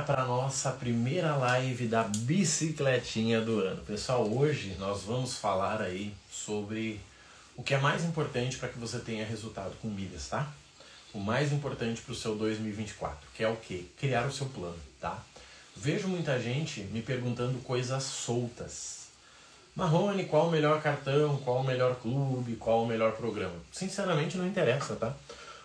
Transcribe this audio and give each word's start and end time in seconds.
para 0.00 0.24
nossa 0.24 0.70
primeira 0.70 1.34
live 1.34 1.86
da 1.86 2.04
bicicletinha 2.04 3.40
do 3.40 3.60
ano. 3.60 3.82
Pessoal, 3.82 4.28
hoje 4.28 4.76
nós 4.78 5.02
vamos 5.02 5.36
falar 5.36 5.82
aí 5.82 6.12
sobre 6.30 7.00
o 7.56 7.62
que 7.62 7.74
é 7.74 7.78
mais 7.78 8.04
importante 8.04 8.58
para 8.58 8.68
que 8.68 8.78
você 8.78 8.98
tenha 9.00 9.24
resultado 9.24 9.74
com 9.82 9.88
milhas, 9.88 10.28
tá? 10.28 10.48
O 11.12 11.18
mais 11.18 11.52
importante 11.52 12.00
para 12.02 12.12
o 12.12 12.14
seu 12.14 12.36
2024, 12.36 13.18
que 13.34 13.42
é 13.42 13.48
o 13.48 13.56
que? 13.56 13.90
Criar 13.98 14.26
o 14.26 14.32
seu 14.32 14.46
plano, 14.46 14.78
tá? 15.00 15.20
Vejo 15.74 16.06
muita 16.06 16.38
gente 16.38 16.80
me 16.80 17.02
perguntando 17.02 17.58
coisas 17.58 18.02
soltas. 18.02 19.08
Marrone, 19.74 20.26
qual 20.26 20.48
o 20.48 20.50
melhor 20.50 20.80
cartão, 20.80 21.36
qual 21.38 21.60
o 21.60 21.64
melhor 21.64 21.96
clube, 21.96 22.56
qual 22.56 22.84
o 22.84 22.86
melhor 22.86 23.12
programa? 23.12 23.56
Sinceramente 23.72 24.36
não 24.36 24.46
interessa, 24.46 24.96
tá? 24.96 25.14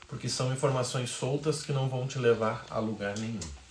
Porque 0.08 0.30
são 0.30 0.52
informações 0.54 1.10
soltas 1.10 1.62
que 1.62 1.72
não 1.72 1.90
vão 1.90 2.08
te 2.08 2.18
levar 2.20 2.66
a 2.70 2.80
lugar 2.80 3.18
nenhum 3.18 3.63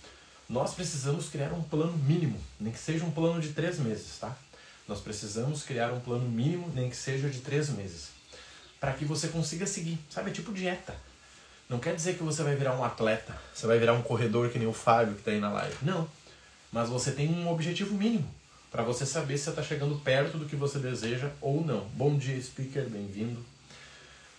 nós 0.53 0.75
precisamos 0.75 1.29
criar 1.29 1.51
um 1.51 1.63
plano 1.63 1.97
mínimo, 1.97 2.39
nem 2.59 2.71
que 2.71 2.77
seja 2.77 3.03
um 3.03 3.09
plano 3.09 3.41
de 3.41 3.49
três 3.49 3.79
meses, 3.79 4.19
tá? 4.19 4.37
Nós 4.87 4.99
precisamos 4.99 5.63
criar 5.63 5.91
um 5.91 5.99
plano 5.99 6.29
mínimo, 6.29 6.71
nem 6.75 6.91
que 6.91 6.95
seja 6.95 7.27
de 7.27 7.39
três 7.39 7.69
meses, 7.69 8.09
para 8.79 8.93
que 8.93 9.03
você 9.03 9.29
consiga 9.29 9.65
seguir. 9.65 9.97
Sabe, 10.11 10.29
é 10.29 10.33
tipo 10.33 10.53
dieta. 10.53 10.95
Não 11.67 11.79
quer 11.79 11.95
dizer 11.95 12.17
que 12.17 12.23
você 12.23 12.43
vai 12.43 12.55
virar 12.55 12.77
um 12.77 12.83
atleta, 12.83 13.35
você 13.51 13.65
vai 13.65 13.79
virar 13.79 13.93
um 13.93 14.03
corredor 14.03 14.51
que 14.51 14.59
nem 14.59 14.67
o 14.67 14.73
Fábio 14.73 15.15
que 15.15 15.21
está 15.21 15.31
aí 15.31 15.39
na 15.39 15.51
live. 15.51 15.75
Não. 15.81 16.07
Mas 16.71 16.87
você 16.87 17.11
tem 17.11 17.27
um 17.29 17.49
objetivo 17.49 17.95
mínimo 17.95 18.29
para 18.71 18.83
você 18.83 19.07
saber 19.07 19.39
se 19.39 19.45
você 19.45 19.49
está 19.49 19.63
chegando 19.63 19.95
perto 20.01 20.37
do 20.37 20.45
que 20.45 20.55
você 20.55 20.77
deseja 20.77 21.31
ou 21.41 21.65
não. 21.65 21.87
Bom 21.95 22.15
dia, 22.15 22.39
speaker, 22.39 22.87
bem-vindo. 22.87 23.43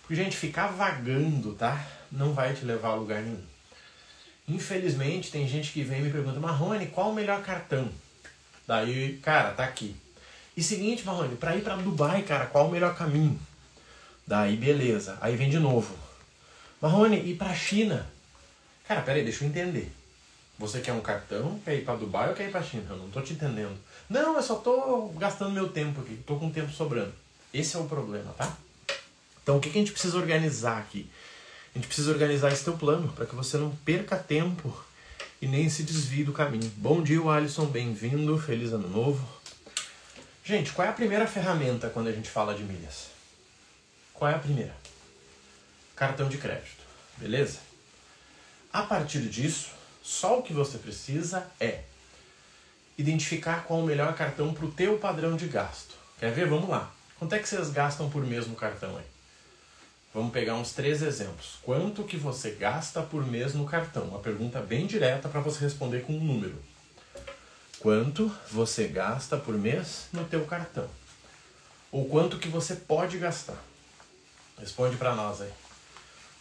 Porque, 0.02 0.14
gente, 0.14 0.36
ficar 0.36 0.68
vagando, 0.68 1.54
tá? 1.54 1.84
Não 2.12 2.32
vai 2.32 2.54
te 2.54 2.64
levar 2.64 2.90
a 2.90 2.94
lugar 2.94 3.20
nenhum. 3.20 3.53
Infelizmente, 4.48 5.30
tem 5.30 5.48
gente 5.48 5.72
que 5.72 5.82
vem 5.82 6.00
e 6.00 6.02
me 6.02 6.10
pergunta, 6.10 6.38
Marrone, 6.38 6.86
qual 6.86 7.10
o 7.10 7.14
melhor 7.14 7.42
cartão? 7.42 7.90
Daí, 8.66 9.18
cara, 9.22 9.52
tá 9.52 9.64
aqui. 9.64 9.96
E 10.56 10.62
seguinte, 10.62 11.04
Marrone, 11.04 11.36
para 11.36 11.56
ir 11.56 11.62
para 11.62 11.76
Dubai, 11.76 12.22
cara, 12.22 12.46
qual 12.46 12.68
o 12.68 12.70
melhor 12.70 12.94
caminho? 12.94 13.38
Daí, 14.26 14.56
beleza. 14.56 15.18
Aí 15.20 15.36
vem 15.36 15.50
de 15.50 15.58
novo. 15.58 15.94
Marrone, 16.80 17.16
ir 17.16 17.36
para 17.36 17.54
China? 17.54 18.06
Cara, 18.86 19.00
peraí, 19.02 19.24
deixa 19.24 19.44
eu 19.44 19.48
entender. 19.48 19.90
Você 20.58 20.80
quer 20.80 20.92
um 20.92 21.00
cartão, 21.00 21.58
quer 21.64 21.76
ir 21.76 21.84
para 21.84 21.96
Dubai 21.96 22.28
ou 22.28 22.34
quer 22.34 22.48
ir 22.48 22.52
para 22.52 22.62
China? 22.62 22.84
Eu 22.90 22.96
não 22.96 23.10
tô 23.10 23.20
te 23.20 23.32
entendendo. 23.32 23.76
Não, 24.08 24.36
eu 24.36 24.42
só 24.42 24.56
tô 24.56 25.08
gastando 25.16 25.50
meu 25.50 25.68
tempo 25.68 26.00
aqui, 26.00 26.16
tô 26.26 26.36
com 26.36 26.50
tempo 26.50 26.70
sobrando. 26.70 27.12
Esse 27.52 27.76
é 27.76 27.78
o 27.78 27.86
problema, 27.86 28.32
tá? 28.34 28.56
Então, 29.42 29.56
o 29.56 29.60
que, 29.60 29.70
que 29.70 29.78
a 29.78 29.80
gente 29.80 29.92
precisa 29.92 30.16
organizar 30.16 30.78
aqui? 30.78 31.08
Gente 31.74 31.88
precisa 31.88 32.12
organizar 32.12 32.52
esse 32.52 32.62
teu 32.62 32.78
plano 32.78 33.12
para 33.12 33.26
que 33.26 33.34
você 33.34 33.56
não 33.56 33.74
perca 33.74 34.16
tempo 34.16 34.72
e 35.42 35.48
nem 35.48 35.68
se 35.68 35.82
desvie 35.82 36.22
do 36.22 36.32
caminho. 36.32 36.70
Bom 36.76 37.02
dia, 37.02 37.20
Alisson, 37.28 37.66
bem-vindo, 37.66 38.38
feliz 38.38 38.72
ano 38.72 38.88
novo. 38.88 39.28
Gente, 40.44 40.72
qual 40.72 40.86
é 40.86 40.90
a 40.90 40.94
primeira 40.94 41.26
ferramenta 41.26 41.90
quando 41.90 42.06
a 42.06 42.12
gente 42.12 42.30
fala 42.30 42.54
de 42.54 42.62
milhas? 42.62 43.08
Qual 44.12 44.30
é 44.30 44.36
a 44.36 44.38
primeira? 44.38 44.76
Cartão 45.96 46.28
de 46.28 46.38
crédito, 46.38 46.84
beleza? 47.16 47.58
A 48.72 48.84
partir 48.84 49.22
disso, 49.22 49.70
só 50.00 50.38
o 50.38 50.42
que 50.44 50.52
você 50.52 50.78
precisa 50.78 51.44
é 51.58 51.82
identificar 52.96 53.64
qual 53.64 53.80
o 53.80 53.86
melhor 53.86 54.14
cartão 54.14 54.54
para 54.54 54.64
o 54.64 54.70
teu 54.70 54.96
padrão 54.98 55.36
de 55.36 55.48
gasto. 55.48 55.96
Quer 56.20 56.32
ver? 56.32 56.46
Vamos 56.46 56.68
lá. 56.68 56.92
Quanto 57.18 57.34
é 57.34 57.40
que 57.40 57.48
vocês 57.48 57.70
gastam 57.70 58.08
por 58.08 58.24
mês 58.24 58.46
no 58.46 58.54
cartão 58.54 58.96
aí? 58.96 59.13
Vamos 60.14 60.32
pegar 60.32 60.54
uns 60.54 60.70
três 60.70 61.02
exemplos. 61.02 61.58
Quanto 61.60 62.04
que 62.04 62.16
você 62.16 62.52
gasta 62.52 63.02
por 63.02 63.26
mês 63.26 63.52
no 63.52 63.66
cartão? 63.66 64.04
Uma 64.04 64.20
pergunta 64.20 64.60
bem 64.60 64.86
direta 64.86 65.28
para 65.28 65.40
você 65.40 65.58
responder 65.64 66.04
com 66.04 66.12
um 66.12 66.22
número. 66.22 66.56
Quanto 67.80 68.32
você 68.48 68.86
gasta 68.86 69.36
por 69.36 69.58
mês 69.58 70.06
no 70.12 70.24
teu 70.24 70.44
cartão? 70.46 70.88
Ou 71.90 72.08
quanto 72.08 72.38
que 72.38 72.46
você 72.46 72.76
pode 72.76 73.18
gastar? 73.18 73.60
Responde 74.56 74.96
para 74.96 75.16
nós 75.16 75.40
aí. 75.40 75.50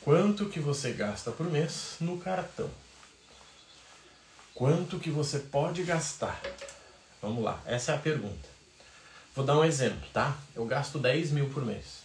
Quanto 0.02 0.50
que 0.50 0.60
você 0.60 0.92
gasta 0.92 1.32
por 1.32 1.50
mês 1.50 1.96
no 2.00 2.20
cartão? 2.20 2.70
Quanto 4.54 5.00
que 5.00 5.10
você 5.10 5.40
pode 5.40 5.82
gastar? 5.82 6.40
Vamos 7.20 7.44
lá, 7.44 7.60
essa 7.66 7.94
é 7.94 7.96
a 7.96 8.00
pergunta. 8.00 8.48
Vou 9.36 9.44
dar 9.44 9.58
um 9.58 9.66
exemplo, 9.66 10.08
tá? 10.14 10.38
Eu 10.54 10.64
gasto 10.64 11.00
10 11.00 11.32
mil 11.32 11.50
por 11.50 11.66
mês. 11.66 12.03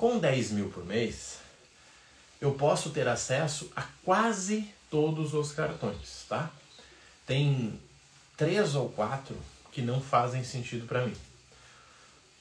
Com 0.00 0.18
10 0.18 0.52
mil 0.52 0.70
por 0.70 0.82
mês, 0.82 1.40
eu 2.40 2.52
posso 2.52 2.88
ter 2.88 3.06
acesso 3.06 3.70
a 3.76 3.82
quase 4.02 4.66
todos 4.90 5.34
os 5.34 5.52
cartões, 5.52 6.24
tá? 6.26 6.50
Tem 7.26 7.78
três 8.34 8.74
ou 8.74 8.88
quatro 8.88 9.36
que 9.70 9.82
não 9.82 10.00
fazem 10.00 10.42
sentido 10.42 10.86
para 10.86 11.04
mim. 11.04 11.14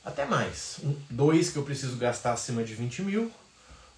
Até 0.05 0.25
mais. 0.25 0.77
Um, 0.81 0.95
dois 1.09 1.49
que 1.49 1.57
eu 1.57 1.63
preciso 1.63 1.97
gastar 1.97 2.31
acima 2.31 2.63
de 2.63 2.73
20 2.75 3.01
mil. 3.01 3.29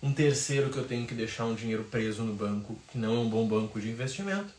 Um 0.01 0.11
terceiro 0.11 0.71
que 0.71 0.77
eu 0.79 0.87
tenho 0.87 1.05
que 1.05 1.13
deixar 1.13 1.45
um 1.45 1.53
dinheiro 1.53 1.83
preso 1.83 2.23
no 2.23 2.33
banco, 2.33 2.75
que 2.91 2.97
não 2.97 3.15
é 3.15 3.19
um 3.19 3.29
bom 3.29 3.47
banco 3.47 3.79
de 3.79 3.91
investimento. 3.91 4.49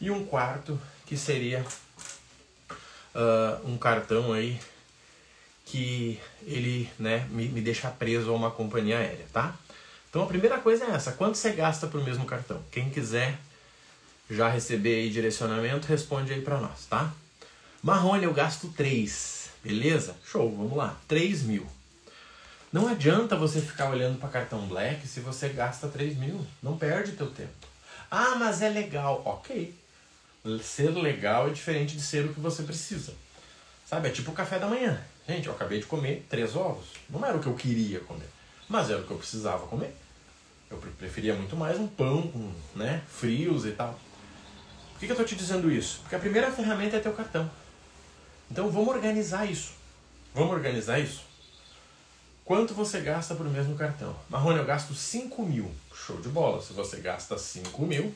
E 0.00 0.10
um 0.10 0.26
quarto 0.26 0.76
que 1.06 1.16
seria 1.16 1.64
uh, 3.14 3.64
um 3.64 3.78
cartão 3.78 4.32
aí 4.32 4.60
que 5.64 6.20
ele 6.46 6.90
né, 6.98 7.26
me, 7.30 7.48
me 7.48 7.60
deixa 7.60 7.90
preso 7.90 8.30
a 8.30 8.34
uma 8.34 8.50
companhia 8.50 8.98
aérea, 8.98 9.26
tá? 9.32 9.56
Então 10.08 10.22
a 10.22 10.26
primeira 10.26 10.58
coisa 10.58 10.84
é 10.84 10.90
essa, 10.90 11.12
quanto 11.12 11.36
você 11.36 11.52
gasta 11.52 11.86
por 11.86 12.02
mesmo 12.02 12.24
cartão? 12.24 12.62
Quem 12.70 12.90
quiser 12.90 13.38
já 14.30 14.48
receber 14.48 14.96
aí 14.96 15.10
direcionamento, 15.10 15.86
responde 15.86 16.32
aí 16.32 16.40
para 16.40 16.60
nós, 16.60 16.86
tá? 16.86 17.12
Marrone, 17.82 18.24
eu 18.24 18.32
gasto 18.32 18.68
3, 18.68 19.50
beleza? 19.62 20.16
Show, 20.24 20.50
vamos 20.54 20.76
lá, 20.76 20.96
3 21.08 21.42
mil. 21.42 21.66
Não 22.72 22.88
adianta 22.88 23.36
você 23.36 23.60
ficar 23.60 23.90
olhando 23.90 24.18
para 24.18 24.28
cartão 24.28 24.66
Black 24.66 25.06
se 25.06 25.20
você 25.20 25.48
gasta 25.48 25.88
3 25.88 26.16
mil, 26.16 26.44
não 26.62 26.76
perde 26.76 27.12
teu 27.12 27.30
tempo. 27.30 27.52
Ah, 28.10 28.36
mas 28.36 28.62
é 28.62 28.68
legal, 28.68 29.22
ok. 29.24 29.74
Ser 30.62 30.90
legal 30.90 31.48
é 31.48 31.50
diferente 31.50 31.96
de 31.96 32.02
ser 32.02 32.24
o 32.24 32.34
que 32.34 32.40
você 32.40 32.62
precisa. 32.62 33.14
Sabe, 33.86 34.08
é 34.08 34.12
tipo 34.12 34.30
o 34.30 34.34
café 34.34 34.58
da 34.58 34.66
manhã. 34.66 35.00
Gente, 35.26 35.46
eu 35.46 35.54
acabei 35.54 35.80
de 35.80 35.86
comer 35.86 36.26
três 36.28 36.54
ovos. 36.54 36.86
Não 37.08 37.24
era 37.24 37.36
o 37.36 37.40
que 37.40 37.46
eu 37.46 37.54
queria 37.54 38.00
comer, 38.00 38.28
mas 38.68 38.90
era 38.90 39.00
o 39.00 39.04
que 39.04 39.10
eu 39.10 39.16
precisava 39.16 39.66
comer. 39.66 39.94
Eu 40.70 40.76
preferia 40.98 41.34
muito 41.34 41.56
mais 41.56 41.78
um 41.78 41.86
pão 41.86 42.22
com 42.22 42.52
né, 42.74 43.02
frios 43.08 43.64
e 43.64 43.72
tal. 43.72 43.98
Por 44.92 45.00
que, 45.00 45.06
que 45.06 45.12
eu 45.12 45.14
estou 45.14 45.26
te 45.26 45.34
dizendo 45.34 45.70
isso? 45.70 46.00
Porque 46.00 46.14
a 46.14 46.18
primeira 46.18 46.50
ferramenta 46.50 46.96
é 46.96 47.00
teu 47.00 47.12
cartão. 47.12 47.50
Então 48.50 48.70
vamos 48.70 48.88
organizar 48.88 49.50
isso. 49.50 49.72
Vamos 50.34 50.52
organizar 50.52 50.98
isso? 50.98 51.22
Quanto 52.44 52.74
você 52.74 53.00
gasta 53.00 53.34
por 53.34 53.48
mesmo 53.48 53.74
cartão? 53.76 54.14
Marrone, 54.28 54.58
eu 54.58 54.66
gasto 54.66 54.94
5 54.94 55.42
mil. 55.46 55.70
Show 55.94 56.20
de 56.20 56.28
bola. 56.28 56.60
Se 56.60 56.74
você 56.74 56.98
gasta 56.98 57.38
5 57.38 57.82
mil, 57.86 58.14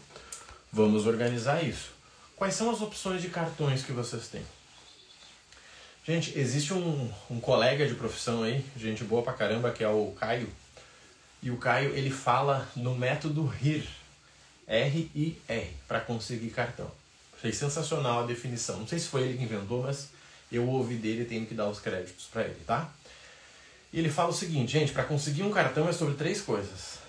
vamos 0.70 1.06
organizar 1.06 1.64
isso. 1.64 1.90
Quais 2.36 2.54
são 2.54 2.70
as 2.70 2.82
opções 2.82 3.22
de 3.22 3.28
cartões 3.28 3.82
que 3.82 3.92
vocês 3.92 4.28
têm? 4.28 4.44
Gente, 6.08 6.38
existe 6.38 6.72
um, 6.72 7.12
um 7.30 7.38
colega 7.38 7.86
de 7.86 7.94
profissão 7.94 8.42
aí, 8.42 8.64
gente 8.78 9.04
boa 9.04 9.22
pra 9.22 9.34
caramba, 9.34 9.70
que 9.70 9.84
é 9.84 9.88
o 9.90 10.10
Caio. 10.18 10.48
E 11.42 11.50
o 11.50 11.58
Caio, 11.58 11.94
ele 11.94 12.10
fala 12.10 12.66
no 12.74 12.94
método 12.94 13.44
RIR, 13.44 13.86
R-I-R, 14.66 15.76
para 15.86 16.00
conseguir 16.00 16.48
cartão. 16.48 16.90
Achei 17.36 17.52
sensacional 17.52 18.22
a 18.22 18.26
definição. 18.26 18.78
Não 18.78 18.88
sei 18.88 18.98
se 18.98 19.08
foi 19.08 19.24
ele 19.24 19.36
que 19.36 19.44
inventou, 19.44 19.82
mas 19.82 20.08
eu 20.50 20.66
ouvi 20.66 20.94
dele 20.94 21.24
e 21.24 21.26
tenho 21.26 21.44
que 21.44 21.52
dar 21.52 21.68
os 21.68 21.78
créditos 21.78 22.24
para 22.24 22.44
ele, 22.44 22.64
tá? 22.66 22.90
E 23.92 23.98
ele 23.98 24.08
fala 24.08 24.30
o 24.30 24.32
seguinte, 24.32 24.72
gente, 24.72 24.92
para 24.92 25.04
conseguir 25.04 25.42
um 25.42 25.52
cartão 25.52 25.90
é 25.90 25.92
sobre 25.92 26.14
três 26.14 26.40
coisas: 26.40 27.00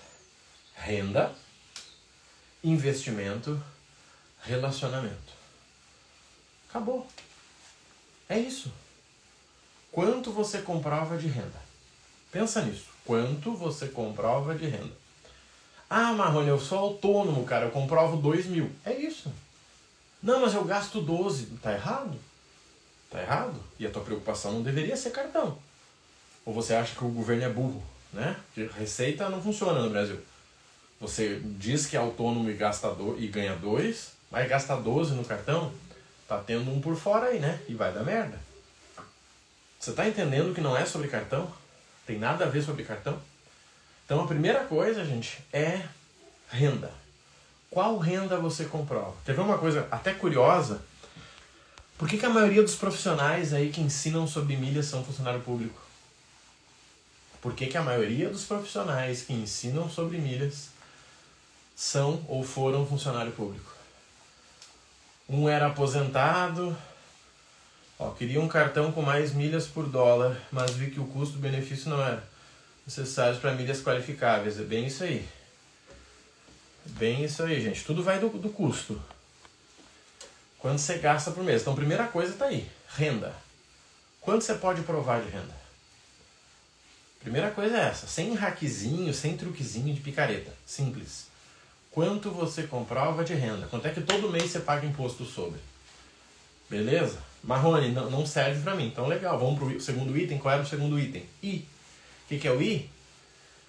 renda, 0.74 1.34
investimento, 2.62 3.58
relacionamento. 4.42 5.32
Acabou. 6.68 7.08
É 8.28 8.38
isso. 8.38 8.70
Quanto 9.92 10.30
você 10.30 10.58
comprova 10.58 11.16
de 11.16 11.26
renda? 11.26 11.60
Pensa 12.30 12.62
nisso. 12.62 12.86
Quanto 13.04 13.54
você 13.54 13.88
comprova 13.88 14.54
de 14.54 14.66
renda? 14.66 14.92
Ah, 15.88 16.12
Marrone, 16.12 16.48
eu 16.48 16.60
sou 16.60 16.78
autônomo, 16.78 17.44
cara, 17.44 17.66
eu 17.66 17.70
comprovo 17.70 18.16
2 18.16 18.46
mil. 18.46 18.70
É 18.84 18.94
isso. 18.94 19.32
Não, 20.22 20.40
mas 20.40 20.54
eu 20.54 20.64
gasto 20.64 21.00
12. 21.00 21.46
Tá 21.60 21.72
errado? 21.72 22.16
Tá 23.10 23.20
errado? 23.20 23.58
E 23.78 23.86
a 23.86 23.90
tua 23.90 24.02
preocupação 24.02 24.52
não 24.52 24.62
deveria 24.62 24.96
ser 24.96 25.10
cartão. 25.10 25.58
Ou 26.46 26.54
você 26.54 26.74
acha 26.74 26.94
que 26.94 27.04
o 27.04 27.08
governo 27.08 27.42
é 27.42 27.48
burro, 27.48 27.82
né? 28.12 28.36
Que 28.54 28.66
receita 28.78 29.28
não 29.28 29.42
funciona 29.42 29.82
no 29.82 29.90
Brasil. 29.90 30.20
Você 31.00 31.40
diz 31.58 31.86
que 31.86 31.96
é 31.96 31.98
autônomo 31.98 32.48
e, 32.48 32.54
gasta 32.54 32.90
do, 32.90 33.18
e 33.18 33.26
ganha 33.26 33.56
2, 33.56 34.12
mas 34.30 34.48
gasta 34.48 34.76
12 34.76 35.14
no 35.14 35.24
cartão, 35.24 35.72
tá 36.28 36.38
tendo 36.38 36.70
um 36.70 36.80
por 36.80 36.94
fora 36.94 37.26
aí, 37.26 37.40
né? 37.40 37.60
E 37.68 37.74
vai 37.74 37.92
dar 37.92 38.04
merda. 38.04 38.38
Você 39.80 39.92
está 39.92 40.06
entendendo 40.06 40.54
que 40.54 40.60
não 40.60 40.76
é 40.76 40.84
sobre 40.84 41.08
cartão? 41.08 41.50
Tem 42.06 42.18
nada 42.18 42.44
a 42.44 42.48
ver 42.48 42.62
sobre 42.62 42.84
cartão? 42.84 43.18
Então 44.04 44.20
a 44.20 44.26
primeira 44.26 44.64
coisa, 44.64 45.02
gente, 45.06 45.42
é 45.50 45.82
renda. 46.50 46.92
Qual 47.70 47.96
renda 47.96 48.36
você 48.36 48.66
comprova? 48.66 49.14
Ver 49.24 49.40
uma 49.40 49.56
coisa 49.56 49.88
até 49.90 50.12
curiosa? 50.12 50.82
Por 51.96 52.06
que, 52.06 52.18
que 52.18 52.26
a 52.26 52.30
maioria 52.30 52.62
dos 52.62 52.74
profissionais 52.74 53.54
aí 53.54 53.70
que 53.70 53.80
ensinam 53.80 54.26
sobre 54.26 54.54
milhas 54.54 54.84
são 54.84 55.02
funcionário 55.02 55.40
público? 55.40 55.80
Por 57.40 57.54
que, 57.54 57.66
que 57.66 57.78
a 57.78 57.82
maioria 57.82 58.28
dos 58.28 58.44
profissionais 58.44 59.22
que 59.22 59.32
ensinam 59.32 59.88
sobre 59.88 60.18
milhas 60.18 60.68
são 61.74 62.22
ou 62.28 62.44
foram 62.44 62.86
funcionário 62.86 63.32
público? 63.32 63.72
Um 65.26 65.48
era 65.48 65.68
aposentado, 65.68 66.76
ó, 68.00 68.10
queria 68.10 68.40
um 68.40 68.48
cartão 68.48 68.90
com 68.90 69.02
mais 69.02 69.32
milhas 69.34 69.66
por 69.66 69.86
dólar, 69.86 70.40
mas 70.50 70.72
vi 70.72 70.90
que 70.90 70.98
o 70.98 71.06
custo-benefício 71.06 71.90
não 71.90 72.02
era 72.02 72.24
necessário 72.86 73.38
para 73.38 73.54
milhas 73.54 73.82
qualificáveis. 73.82 74.58
É 74.58 74.64
bem 74.64 74.86
isso 74.86 75.04
aí. 75.04 75.28
Bem 76.86 77.22
isso 77.22 77.42
aí, 77.42 77.60
gente. 77.60 77.84
Tudo 77.84 78.02
vai 78.02 78.18
do, 78.18 78.30
do 78.30 78.48
custo. 78.48 79.00
Quanto 80.58 80.80
você 80.80 80.96
gasta 80.98 81.30
por 81.30 81.44
mês. 81.44 81.60
Então, 81.60 81.74
primeira 81.74 82.06
coisa 82.06 82.32
está 82.32 82.46
aí. 82.46 82.68
Renda. 82.88 83.34
Quanto 84.20 84.44
você 84.44 84.54
pode 84.54 84.80
provar 84.82 85.20
de 85.20 85.28
renda? 85.28 85.60
Primeira 87.20 87.50
coisa 87.50 87.76
é 87.76 87.88
essa. 87.88 88.06
Sem 88.06 88.34
hackzinho, 88.34 89.12
sem 89.12 89.36
truquezinho 89.36 89.94
de 89.94 90.00
picareta. 90.00 90.52
Simples. 90.66 91.26
Quanto 91.90 92.30
você 92.30 92.62
comprova 92.62 93.22
de 93.24 93.34
renda? 93.34 93.66
Quanto 93.66 93.86
é 93.86 93.90
que 93.92 94.00
todo 94.00 94.30
mês 94.30 94.50
você 94.50 94.60
paga 94.60 94.86
imposto 94.86 95.24
sobre? 95.24 95.60
Beleza? 96.68 97.29
Marrone, 97.42 97.92
não, 97.92 98.10
não 98.10 98.26
serve 98.26 98.62
para 98.62 98.74
mim. 98.74 98.86
Então, 98.86 99.06
legal. 99.06 99.38
Vamos 99.38 99.58
para 99.58 99.68
o 99.68 99.80
segundo 99.80 100.16
item. 100.16 100.38
Qual 100.38 100.52
era 100.52 100.62
o 100.62 100.66
segundo 100.66 100.98
item? 100.98 101.24
I. 101.42 101.66
O 102.24 102.28
que, 102.28 102.38
que 102.38 102.48
é 102.48 102.52
o 102.52 102.60
I? 102.60 102.88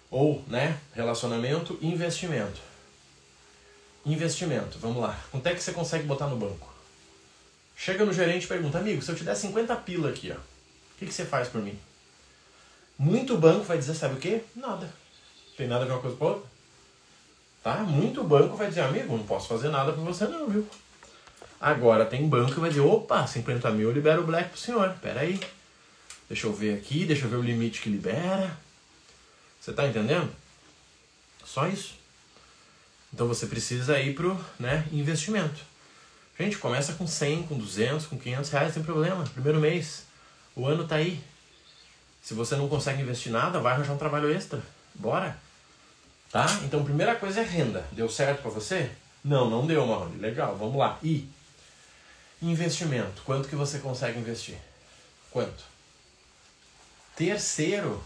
Ou, 0.09 0.43
né? 0.47 0.77
Relacionamento, 0.93 1.77
investimento. 1.81 2.59
Investimento, 4.05 4.79
vamos 4.79 5.01
lá. 5.01 5.19
Quanto 5.29 5.45
é 5.47 5.53
que 5.53 5.61
você 5.61 5.71
consegue 5.71 6.05
botar 6.05 6.27
no 6.27 6.35
banco? 6.35 6.73
Chega 7.77 8.03
no 8.03 8.11
gerente 8.11 8.43
e 8.43 8.47
pergunta, 8.47 8.79
amigo, 8.79 9.01
se 9.01 9.11
eu 9.11 9.15
te 9.15 9.23
der 9.23 9.35
50 9.35 9.75
pila 9.77 10.09
aqui, 10.09 10.31
ó, 10.31 10.35
o 10.35 10.39
que, 10.97 11.05
que 11.05 11.13
você 11.13 11.25
faz 11.25 11.47
por 11.47 11.61
mim? 11.61 11.79
Muito 12.97 13.37
banco 13.37 13.63
vai 13.63 13.77
dizer, 13.77 13.95
sabe 13.95 14.15
o 14.15 14.19
quê? 14.19 14.41
Nada. 14.55 14.91
Tem 15.55 15.67
nada 15.67 15.83
a 15.83 15.87
ver 15.87 15.93
uma 15.93 16.01
coisa 16.01 16.17
com 16.17 16.25
a 16.25 16.29
outra. 16.29 16.49
Tá? 17.63 17.75
Muito 17.77 18.23
banco 18.23 18.55
vai 18.55 18.67
dizer, 18.67 18.81
amigo, 18.81 19.15
não 19.15 19.25
posso 19.25 19.47
fazer 19.47 19.69
nada 19.69 19.93
por 19.93 20.03
você 20.03 20.27
não, 20.27 20.47
viu? 20.47 20.67
Agora 21.61 22.05
tem 22.05 22.27
banco 22.27 22.55
que 22.55 22.59
vai 22.59 22.69
dizer, 22.69 22.81
opa, 22.81 23.27
50 23.27 23.69
mil 23.69 23.89
eu 23.89 23.93
libero 23.93 24.23
o 24.23 24.25
black 24.25 24.49
pro 24.49 24.59
senhor. 24.59 24.95
Pera 24.99 25.19
aí. 25.19 25.39
Deixa 26.27 26.47
eu 26.47 26.53
ver 26.53 26.75
aqui, 26.75 27.05
deixa 27.05 27.25
eu 27.25 27.29
ver 27.29 27.35
o 27.35 27.41
limite 27.41 27.81
que 27.81 27.89
libera. 27.89 28.57
Você 29.59 29.71
tá 29.71 29.85
entendendo? 29.85 30.31
Só 31.45 31.67
isso. 31.67 31.93
Então 33.13 33.27
você 33.27 33.45
precisa 33.45 33.99
ir 33.99 34.15
pro 34.15 34.43
né, 34.59 34.87
investimento. 34.91 35.61
Gente, 36.39 36.57
começa 36.57 36.93
com 36.93 37.05
100, 37.05 37.43
com 37.43 37.57
200, 37.57 38.07
com 38.07 38.17
500 38.17 38.49
reais, 38.49 38.73
sem 38.73 38.81
problema. 38.81 39.23
Primeiro 39.25 39.59
mês, 39.59 40.05
o 40.55 40.65
ano 40.65 40.87
tá 40.87 40.95
aí. 40.95 41.21
Se 42.23 42.33
você 42.33 42.55
não 42.55 42.67
consegue 42.67 43.03
investir 43.03 43.31
nada, 43.31 43.59
vai 43.59 43.73
arranjar 43.73 43.93
um 43.93 43.97
trabalho 43.97 44.31
extra. 44.31 44.63
Bora. 44.95 45.37
Tá? 46.31 46.47
Então, 46.63 46.83
primeira 46.83 47.13
coisa 47.13 47.41
é 47.41 47.43
renda. 47.43 47.85
Deu 47.91 48.09
certo 48.09 48.41
para 48.41 48.49
você? 48.49 48.89
Não, 49.23 49.47
não 49.47 49.67
deu, 49.67 49.85
Marrone. 49.85 50.17
Legal, 50.17 50.55
vamos 50.55 50.77
lá. 50.77 50.97
E 51.03 51.29
investimento. 52.41 53.21
Quanto 53.23 53.47
que 53.47 53.55
você 53.55 53.79
consegue 53.79 54.19
investir? 54.19 54.57
Quanto? 55.29 55.63
Terceiro, 57.15 58.03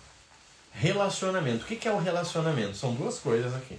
relacionamento. 0.74 1.64
O 1.64 1.68
que 1.68 1.88
é 1.88 1.92
o 1.92 2.00
relacionamento? 2.00 2.76
São 2.76 2.94
duas 2.94 3.20
coisas 3.20 3.56
aqui. 3.56 3.78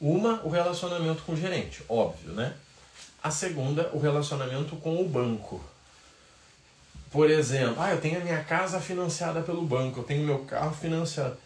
Uma, 0.00 0.42
o 0.42 0.50
relacionamento 0.50 1.22
com 1.22 1.32
o 1.32 1.36
gerente, 1.36 1.82
óbvio, 1.88 2.32
né? 2.32 2.54
A 3.22 3.30
segunda, 3.30 3.90
o 3.92 3.98
relacionamento 3.98 4.76
com 4.76 5.00
o 5.00 5.08
banco. 5.08 5.64
Por 7.10 7.30
exemplo, 7.30 7.76
ah, 7.78 7.92
eu 7.92 8.00
tenho 8.00 8.20
a 8.20 8.24
minha 8.24 8.44
casa 8.44 8.80
financiada 8.80 9.40
pelo 9.40 9.62
banco, 9.62 10.00
eu 10.00 10.04
tenho 10.04 10.26
meu 10.26 10.40
carro 10.40 10.74
financiado 10.74 11.36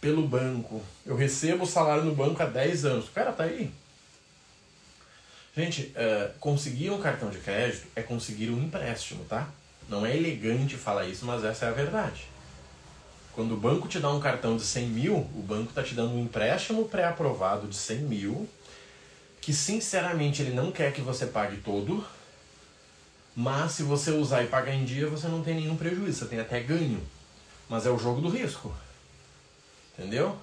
pelo 0.00 0.26
banco, 0.28 0.82
eu 1.06 1.16
recebo 1.16 1.64
o 1.64 1.66
salário 1.66 2.04
no 2.04 2.14
banco 2.14 2.42
há 2.42 2.46
10 2.46 2.84
anos. 2.84 3.08
O 3.08 3.12
cara 3.12 3.32
tá 3.32 3.44
aí. 3.44 3.72
Gente, 5.58 5.90
é, 5.96 6.30
conseguir 6.38 6.88
um 6.90 7.00
cartão 7.00 7.30
de 7.30 7.38
crédito 7.38 7.84
é 7.96 8.00
conseguir 8.00 8.48
um 8.48 8.62
empréstimo, 8.62 9.24
tá? 9.24 9.48
Não 9.88 10.06
é 10.06 10.16
elegante 10.16 10.76
falar 10.76 11.04
isso, 11.06 11.26
mas 11.26 11.42
essa 11.42 11.64
é 11.64 11.68
a 11.68 11.72
verdade. 11.72 12.28
Quando 13.32 13.54
o 13.54 13.56
banco 13.56 13.88
te 13.88 13.98
dá 13.98 14.08
um 14.08 14.20
cartão 14.20 14.56
de 14.56 14.62
100 14.62 14.86
mil, 14.86 15.16
o 15.16 15.44
banco 15.44 15.70
está 15.70 15.82
te 15.82 15.96
dando 15.96 16.14
um 16.14 16.22
empréstimo 16.22 16.88
pré-aprovado 16.88 17.66
de 17.66 17.74
100 17.74 17.98
mil, 18.02 18.48
que 19.40 19.52
sinceramente 19.52 20.42
ele 20.42 20.54
não 20.54 20.70
quer 20.70 20.92
que 20.92 21.00
você 21.00 21.26
pague 21.26 21.56
todo, 21.56 22.06
mas 23.34 23.72
se 23.72 23.82
você 23.82 24.12
usar 24.12 24.44
e 24.44 24.46
pagar 24.46 24.72
em 24.72 24.84
dia, 24.84 25.08
você 25.08 25.26
não 25.26 25.42
tem 25.42 25.56
nenhum 25.56 25.76
prejuízo, 25.76 26.20
você 26.20 26.26
tem 26.26 26.38
até 26.38 26.60
ganho. 26.60 27.02
Mas 27.68 27.84
é 27.84 27.90
o 27.90 27.98
jogo 27.98 28.20
do 28.20 28.28
risco. 28.28 28.72
Entendeu? 29.98 30.38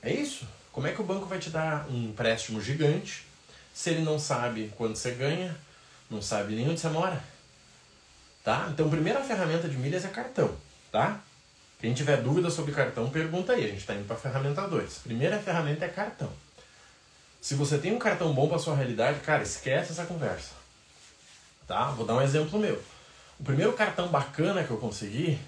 É 0.00 0.10
isso. 0.10 0.48
Como 0.72 0.86
é 0.86 0.92
que 0.92 1.02
o 1.02 1.04
banco 1.04 1.26
vai 1.26 1.38
te 1.38 1.50
dar 1.50 1.86
um 1.90 2.04
empréstimo 2.04 2.62
gigante 2.62 3.30
se 3.72 3.90
ele 3.90 4.02
não 4.02 4.18
sabe 4.18 4.72
quanto 4.76 4.96
você 4.96 5.12
ganha, 5.12 5.56
não 6.10 6.20
sabe 6.20 6.54
nem 6.54 6.68
onde 6.68 6.80
você 6.80 6.88
mora? 6.88 7.22
Tá? 8.44 8.68
Então, 8.72 8.86
a 8.86 8.90
primeira 8.90 9.20
ferramenta 9.22 9.68
de 9.68 9.76
milhas 9.76 10.04
é 10.04 10.08
cartão, 10.08 10.54
tá? 10.90 11.20
Quem 11.80 11.94
tiver 11.94 12.22
dúvida 12.22 12.48
sobre 12.48 12.72
cartão, 12.72 13.10
pergunta 13.10 13.52
aí. 13.52 13.64
A 13.64 13.68
gente 13.68 13.78
está 13.78 13.94
indo 13.94 14.06
para 14.06 14.14
a 14.14 14.18
ferramenta 14.18 14.68
2. 14.68 14.98
Primeira 14.98 15.38
ferramenta 15.38 15.84
é 15.84 15.88
cartão. 15.88 16.30
Se 17.40 17.56
você 17.56 17.76
tem 17.76 17.92
um 17.92 17.98
cartão 17.98 18.32
bom 18.32 18.48
para 18.48 18.58
sua 18.58 18.76
realidade, 18.76 19.18
cara, 19.18 19.42
esquece 19.42 19.90
essa 19.90 20.06
conversa. 20.06 20.52
Tá? 21.66 21.86
Vou 21.90 22.06
dar 22.06 22.14
um 22.14 22.22
exemplo 22.22 22.58
meu. 22.58 22.80
O 23.38 23.42
primeiro 23.42 23.72
cartão 23.72 24.06
bacana 24.06 24.62
que 24.62 24.70
eu 24.70 24.76
consegui 24.76 25.40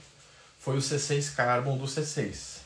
foi 0.59 0.77
o 0.77 0.81
C6 0.81 1.37
Carbon 1.37 1.77
do 1.77 1.85
C6. 1.85 2.59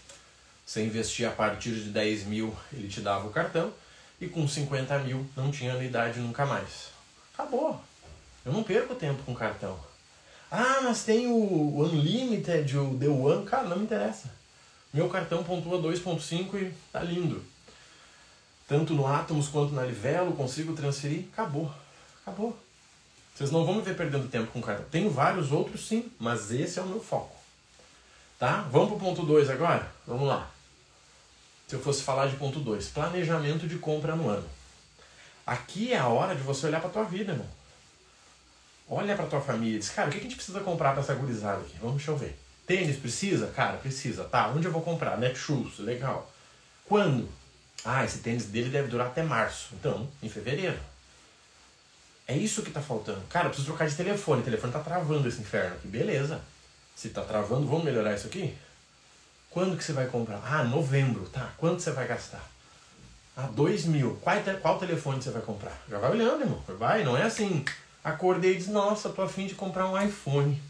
Você 0.65 0.83
investia 0.83 1.29
a 1.29 1.33
partir 1.33 1.73
de 1.73 1.91
10 1.91 2.25
mil, 2.25 2.57
ele 2.73 2.89
te 2.89 3.03
dava 3.03 3.27
o 3.27 3.31
cartão, 3.31 3.71
e 4.21 4.27
com 4.27 4.47
50 4.47 4.99
mil 5.01 5.27
não 5.37 5.51
tinha 5.51 5.73
anuidade 5.73 6.21
nunca 6.21 6.45
mais. 6.45 6.89
Acabou. 7.35 7.81
Eu 8.45 8.53
não 8.53 8.63
perco 8.63 8.95
tempo 8.95 9.23
com 9.23 9.35
cartão. 9.35 9.79
Ah, 10.51 10.81
mas 10.83 11.05
tem 11.05 11.27
o 11.27 11.83
Unlimited, 11.83 12.77
o 12.79 12.99
The 12.99 13.09
One. 13.09 13.45
Cara, 13.45 13.69
não 13.69 13.77
me 13.77 13.85
interessa. 13.85 14.31
Meu 14.93 15.09
cartão 15.09 15.45
pontua 15.45 15.79
2.5 15.79 16.55
e 16.55 16.75
tá 16.91 17.03
lindo. 17.03 17.45
Tanto 18.67 18.95
no 18.95 19.07
Atomos 19.07 19.49
quanto 19.49 19.75
na 19.75 19.85
Livelo, 19.85 20.33
consigo 20.33 20.75
transferir. 20.75 21.27
Acabou. 21.33 21.71
Acabou. 22.23 22.59
Vocês 23.35 23.51
não 23.51 23.65
vão 23.65 23.77
me 23.77 23.83
ver 23.83 23.97
perdendo 23.97 24.29
tempo 24.29 24.51
com 24.51 24.61
cartão. 24.61 24.87
Tenho 24.91 25.11
vários 25.11 25.53
outros 25.53 25.87
sim, 25.87 26.11
mas 26.19 26.51
esse 26.51 26.79
é 26.79 26.83
o 26.83 26.87
meu 26.87 27.01
foco. 27.01 27.37
Tá? 28.39 28.63
Vamos 28.71 28.89
pro 28.89 28.99
ponto 28.99 29.25
2 29.25 29.51
agora? 29.51 29.91
Vamos 30.07 30.27
lá. 30.27 30.51
Se 31.69 31.75
eu 31.75 31.81
fosse 31.81 32.03
falar 32.03 32.29
de 32.29 32.37
ponto 32.37 32.61
2, 32.61 32.89
planejamento 32.89 33.69
de 33.69 33.77
compra 33.77 34.17
no 34.17 34.31
ano. 34.31 34.49
Aqui 35.47 35.93
é 35.93 35.99
a 35.99 36.09
hora 36.09 36.35
de 36.35 36.41
você 36.41 36.67
olhar 36.67 36.81
para 36.81 36.89
tua 36.89 37.05
vida, 37.05 37.33
irmão. 37.33 37.47
Olha 38.89 39.15
pra 39.15 39.27
tua 39.27 39.41
família 39.43 39.77
e 39.77 39.79
diz, 39.79 39.91
cara, 39.91 40.09
o 40.09 40.11
que 40.11 40.19
a 40.19 40.23
gente 40.23 40.35
precisa 40.35 40.61
comprar 40.61 40.93
pra 40.93 41.03
essa 41.03 41.15
gurizada 41.15 41.61
aqui? 41.61 41.77
Vamos, 41.79 41.97
deixa 41.97 42.11
eu 42.11 42.17
ver. 42.17 42.39
Tênis 42.67 42.97
precisa? 42.97 43.49
Cara, 43.49 43.77
precisa. 43.77 44.25
Tá, 44.25 44.49
onde 44.49 44.67
eu 44.67 44.73
vou 44.73 44.81
comprar? 44.81 45.19
Netshoes, 45.19 45.79
legal. 45.79 46.33
Quando? 46.87 47.29
Ah, 47.85 48.03
esse 48.03 48.21
tênis 48.21 48.47
dele 48.47 48.71
deve 48.71 48.89
durar 48.89 49.09
até 49.09 49.23
março. 49.23 49.69
Então, 49.75 50.09
em 50.23 50.29
fevereiro. 50.31 50.79
É 52.27 52.35
isso 52.35 52.63
que 52.63 52.71
tá 52.71 52.81
faltando. 52.81 53.21
Cara, 53.29 53.47
eu 53.47 53.51
preciso 53.51 53.69
trocar 53.69 53.87
de 53.87 53.95
telefone. 53.95 54.41
O 54.41 54.45
telefone 54.45 54.73
tá 54.73 54.81
travando 54.81 55.29
esse 55.29 55.41
inferno 55.43 55.77
aqui. 55.77 55.87
Beleza. 55.87 56.41
Se 56.97 57.11
tá 57.11 57.23
travando, 57.23 57.67
vamos 57.67 57.85
melhorar 57.85 58.15
isso 58.15 58.27
aqui? 58.27 58.57
Quando 59.51 59.77
que 59.77 59.85
você 59.85 59.93
vai 59.93 60.07
comprar? 60.07 60.41
Ah, 60.45 60.65
novembro. 60.65 61.29
Tá, 61.31 61.53
quanto 61.57 61.81
você 61.81 61.91
vai 61.91 62.07
gastar? 62.07 62.47
Ah, 63.37 63.49
dois 63.53 63.85
mil. 63.85 64.17
Qual, 64.23 64.37
qual 64.61 64.79
telefone 64.79 65.23
você 65.23 65.31
vai 65.31 65.43
comprar? 65.43 65.77
Já 65.89 65.99
vai 65.99 66.11
olhando, 66.11 66.43
irmão. 66.43 66.63
Vai, 66.79 67.05
não 67.05 67.17
é 67.17 67.23
assim 67.23 67.65
Acordei 68.03 68.53
e 68.53 68.57
disse, 68.57 68.71
nossa, 68.71 69.11
tô 69.11 69.23
afim 69.23 69.47
de 69.47 69.55
comprar 69.55 69.89
um 69.89 70.01
iPhone. 70.01 70.61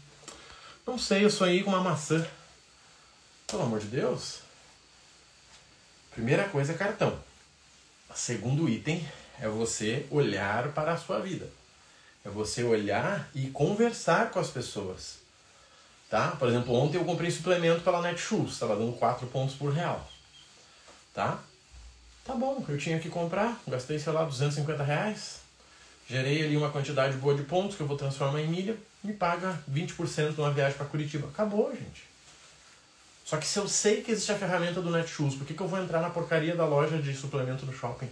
Não 0.85 0.97
sei, 0.97 1.23
eu 1.23 1.29
sonhei 1.29 1.63
com 1.63 1.69
uma 1.69 1.81
maçã. 1.81 2.25
Pelo 3.47 3.63
amor 3.63 3.79
de 3.79 3.87
Deus. 3.87 4.39
Primeira 6.11 6.49
coisa 6.49 6.73
é 6.73 6.77
cartão. 6.77 7.17
Segundo 8.13 8.67
item 8.67 9.07
é 9.39 9.47
você 9.47 10.05
olhar 10.09 10.73
para 10.73 10.93
a 10.93 10.97
sua 10.97 11.19
vida. 11.19 11.49
É 12.25 12.29
você 12.29 12.63
olhar 12.63 13.29
e 13.33 13.49
conversar 13.51 14.31
com 14.31 14.39
as 14.39 14.49
pessoas. 14.49 15.18
Tá? 16.09 16.31
Por 16.31 16.47
exemplo, 16.47 16.73
ontem 16.73 16.97
eu 16.97 17.05
comprei 17.05 17.29
suplemento 17.29 17.81
pela 17.81 18.01
Netshoes, 18.01 18.53
estava 18.53 18.75
dando 18.75 18.93
4 18.93 19.27
pontos 19.27 19.55
por 19.55 19.71
real. 19.71 20.09
Tá? 21.13 21.39
Tá 22.25 22.33
bom, 22.33 22.63
eu 22.67 22.77
tinha 22.77 22.99
que 22.99 23.09
comprar, 23.09 23.59
gastei, 23.67 23.99
sei 23.99 24.13
lá, 24.13 24.23
250 24.23 24.83
reais 24.83 25.39
gerei 26.09 26.43
ali 26.43 26.57
uma 26.57 26.71
quantidade 26.71 27.15
boa 27.17 27.35
de 27.35 27.43
pontos 27.43 27.75
que 27.75 27.83
eu 27.83 27.87
vou 27.87 27.95
transformar 27.95 28.41
em 28.41 28.47
milha, 28.47 28.75
me 29.03 29.13
paga 29.13 29.61
20% 29.71 30.35
numa 30.35 30.51
viagem 30.51 30.75
para 30.75 30.87
Curitiba. 30.87 31.27
Acabou, 31.27 31.71
gente. 31.71 32.09
Só 33.23 33.37
que 33.37 33.45
se 33.45 33.59
eu 33.59 33.67
sei 33.67 34.01
que 34.01 34.11
existe 34.11 34.31
a 34.31 34.35
ferramenta 34.35 34.81
do 34.81 34.89
Netshoes, 34.89 35.35
por 35.35 35.45
que, 35.45 35.53
que 35.53 35.61
eu 35.61 35.67
vou 35.67 35.79
entrar 35.79 36.01
na 36.01 36.09
porcaria 36.09 36.55
da 36.55 36.65
loja 36.65 36.97
de 36.97 37.13
suplemento 37.15 37.63
no 37.63 37.71
shopping? 37.71 38.09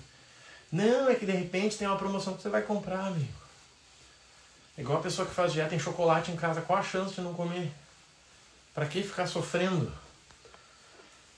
Não, 0.72 1.10
é 1.10 1.16
que 1.16 1.25
de 1.25 1.32
repente 1.32 1.75
tem 1.75 1.88
uma 1.88 1.98
promoção 1.98 2.36
que 2.36 2.42
você 2.44 2.50
vai 2.50 2.62
comprar, 2.62 3.08
amigo. 3.08 3.27
É 4.77 4.82
igual 4.82 5.00
a 5.00 5.01
pessoa 5.01 5.27
que 5.27 5.34
faz 5.34 5.51
dieta 5.51 5.74
em 5.74 5.80
chocolate 5.80 6.32
em 6.32 6.36
casa. 6.36 6.62
Qual 6.62 6.77
a 6.77 6.84
chance 6.84 7.16
de 7.16 7.22
não 7.22 7.34
comer? 7.34 7.72
Para 8.77 8.86
que 8.86 9.01
ficar 9.01 9.25
sofrendo? 9.25 9.91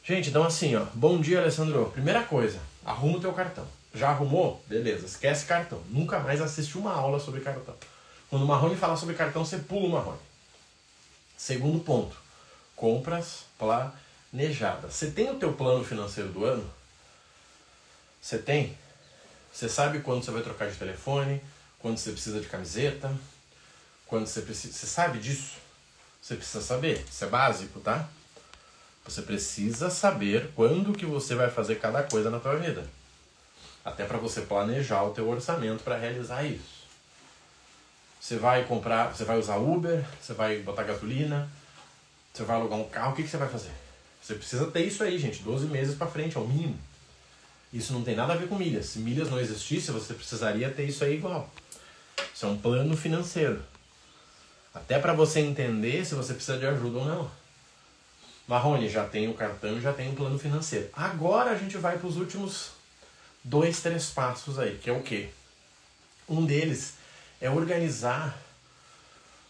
Gente, 0.03 0.27
então 0.27 0.43
assim, 0.43 0.75
ó. 0.75 0.83
Bom 0.93 1.21
dia, 1.21 1.39
Alessandro. 1.39 1.89
Primeira 1.89 2.21
coisa, 2.21 2.59
arruma 2.83 3.17
o 3.17 3.21
teu 3.21 3.31
cartão. 3.31 3.65
Já 3.95 4.09
arrumou? 4.09 4.61
Beleza, 4.67 5.05
esquece 5.05 5.45
cartão. 5.45 5.81
Nunca 5.87 6.19
mais 6.19 6.41
assiste 6.41 6.77
uma 6.77 6.91
aula 6.91 7.17
sobre 7.17 7.39
cartão. 7.39 7.73
Quando 8.29 8.43
o 8.43 8.45
Marrone 8.45 8.75
falar 8.75 8.97
sobre 8.97 9.15
cartão, 9.15 9.45
você 9.45 9.57
pula 9.57 9.87
o 9.87 9.89
Marrone. 9.89 10.19
Segundo 11.37 11.79
ponto, 11.79 12.13
compras 12.75 13.45
planejadas. 13.57 14.93
Você 14.93 15.09
tem 15.09 15.31
o 15.31 15.39
teu 15.39 15.53
plano 15.53 15.85
financeiro 15.85 16.33
do 16.33 16.43
ano? 16.43 16.69
Você 18.21 18.37
tem? 18.37 18.77
Você 19.53 19.69
sabe 19.69 20.01
quando 20.01 20.25
você 20.25 20.31
vai 20.31 20.41
trocar 20.41 20.69
de 20.69 20.75
telefone, 20.75 21.41
quando 21.79 21.99
você 21.99 22.11
precisa 22.11 22.41
de 22.41 22.47
camiseta, 22.47 23.09
quando 24.07 24.27
você 24.27 24.41
precisa. 24.41 24.73
Você 24.73 24.87
sabe 24.87 25.19
disso? 25.19 25.68
Você 26.29 26.35
precisa 26.35 26.61
saber. 26.61 27.03
Isso 27.09 27.25
é 27.25 27.27
básico, 27.27 27.79
tá? 27.79 28.07
Você 29.03 29.23
precisa 29.23 29.89
saber 29.89 30.51
quando 30.55 30.93
que 30.93 31.03
você 31.03 31.33
vai 31.33 31.49
fazer 31.49 31.79
cada 31.79 32.03
coisa 32.03 32.29
na 32.29 32.39
tua 32.39 32.55
vida. 32.55 32.85
Até 33.83 34.05
para 34.05 34.19
você 34.19 34.41
planejar 34.41 35.01
o 35.01 35.09
teu 35.09 35.27
orçamento 35.27 35.83
para 35.83 35.97
realizar 35.97 36.43
isso. 36.43 36.85
Você 38.21 38.37
vai 38.37 38.63
comprar, 38.65 39.07
você 39.07 39.23
vai 39.23 39.39
usar 39.39 39.55
Uber, 39.55 40.05
você 40.21 40.35
vai 40.35 40.59
botar 40.59 40.83
gasolina, 40.83 41.49
você 42.31 42.43
vai 42.43 42.57
alugar 42.57 42.77
um 42.77 42.87
carro, 42.87 43.13
o 43.13 43.15
que, 43.15 43.23
que 43.23 43.29
você 43.29 43.37
vai 43.37 43.49
fazer? 43.49 43.71
Você 44.21 44.35
precisa 44.35 44.69
ter 44.69 44.85
isso 44.85 45.03
aí, 45.03 45.17
gente, 45.17 45.41
12 45.41 45.65
meses 45.65 45.95
para 45.95 46.05
frente, 46.05 46.37
é 46.37 46.39
o 46.39 46.47
mínimo. 46.47 46.77
Isso 47.73 47.91
não 47.91 48.03
tem 48.03 48.15
nada 48.15 48.33
a 48.33 48.37
ver 48.37 48.47
com 48.47 48.53
milhas. 48.53 48.85
Se 48.85 48.99
milhas 48.99 49.31
não 49.31 49.39
existisse, 49.39 49.89
você 49.89 50.13
precisaria 50.13 50.69
ter 50.69 50.83
isso 50.83 51.03
aí 51.03 51.15
igual. 51.15 51.49
Isso 52.31 52.45
é 52.45 52.49
um 52.49 52.57
plano 52.59 52.95
financeiro. 52.95 53.63
Até 54.73 54.99
para 54.99 55.13
você 55.13 55.39
entender 55.39 56.05
se 56.05 56.15
você 56.15 56.33
precisa 56.33 56.57
de 56.57 56.65
ajuda 56.65 56.99
ou 56.99 57.05
não. 57.05 57.31
Marrone, 58.47 58.89
já 58.89 59.07
tem 59.07 59.29
o 59.29 59.33
cartão 59.33 59.79
já 59.79 59.93
tem 59.93 60.09
o 60.09 60.15
plano 60.15 60.37
financeiro. 60.39 60.89
Agora 60.93 61.51
a 61.51 61.55
gente 61.55 61.77
vai 61.77 61.97
para 61.97 62.07
os 62.07 62.17
últimos 62.17 62.71
dois, 63.43 63.81
três 63.81 64.09
passos 64.09 64.57
aí, 64.57 64.77
que 64.77 64.89
é 64.89 64.93
o 64.93 65.03
quê? 65.03 65.29
Um 66.27 66.45
deles 66.45 66.95
é 67.39 67.49
organizar 67.49 68.37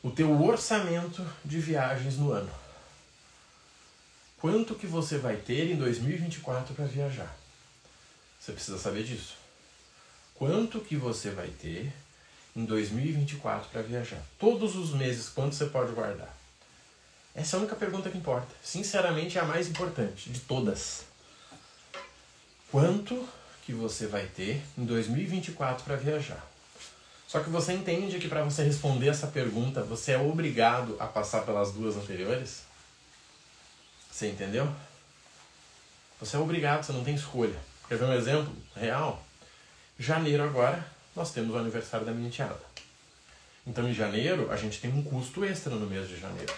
o 0.04 0.10
teu 0.10 0.42
orçamento 0.42 1.26
de 1.44 1.60
viagens 1.60 2.18
no 2.18 2.32
ano. 2.32 2.52
Quanto 4.40 4.76
que 4.76 4.88
você 4.88 5.18
vai 5.18 5.36
ter 5.36 5.70
em 5.72 5.76
2024 5.76 6.74
para 6.74 6.86
viajar? 6.86 7.36
Você 8.40 8.54
precisa 8.54 8.78
saber 8.78 9.04
disso. 9.04 9.36
Quanto 10.36 10.80
que 10.80 10.96
você 10.96 11.30
vai 11.30 11.48
ter 11.48 11.92
em 12.56 12.65
2024 12.65 13.70
para 13.70 13.82
viajar? 13.82 14.22
Todos 14.38 14.75
os 14.75 14.91
meses, 14.91 15.29
quanto 15.29 15.56
você 15.56 15.65
pode 15.65 15.94
guardar? 15.94 16.36
Essa 17.36 17.56
é 17.56 17.58
a 17.58 17.62
única 17.62 17.75
pergunta 17.75 18.10
que 18.10 18.18
importa. 18.18 18.48
Sinceramente, 18.62 19.38
é 19.38 19.41
a 19.41 19.46
mais 19.46 19.68
importante 19.68 20.29
de 20.29 20.39
todas. 20.41 21.06
Quanto 22.72 23.27
que 23.65 23.74
você 23.74 24.08
vai 24.08 24.25
ter 24.25 24.62
em 24.77 24.86
2024 24.86 25.84
para 25.84 25.96
viajar? 25.96 26.46
Só 27.27 27.39
que 27.39 27.50
você 27.50 27.74
entende 27.74 28.18
que 28.18 28.27
para 28.27 28.44
você 28.44 28.63
responder 28.63 29.08
essa 29.08 29.27
pergunta, 29.27 29.84
você 29.84 30.13
é 30.13 30.18
obrigado 30.18 30.98
a 31.00 31.06
passar 31.06 31.41
pelas 31.41 31.72
duas 31.72 31.96
anteriores? 31.96 32.63
Você 34.12 34.29
entendeu? 34.29 34.68
Você 36.20 36.36
é 36.36 36.39
obrigado, 36.39 36.84
você 36.84 36.91
não 36.91 37.03
tem 37.03 37.15
escolha. 37.15 37.58
Quer 37.88 38.00
ver 38.00 38.06
um 38.06 38.13
exemplo 38.13 38.51
real? 38.75 39.24
Janeiro 39.98 40.44
agora, 40.44 40.86
nós 41.16 41.32
temos 41.32 41.56
o 41.56 41.58
aniversário 41.58 42.06
da 42.06 42.12
minha 42.12 42.28
enteada. 42.28 42.60
Então 43.66 43.88
em 43.88 43.94
janeiro, 43.94 44.51
a 44.51 44.56
gente 44.56 44.80
tem 44.80 44.92
um 44.92 45.04
custo 45.04 45.44
extra 45.46 45.75
no 45.75 45.86
mês 45.86 46.08
de 46.08 46.20
janeiro. 46.20 46.54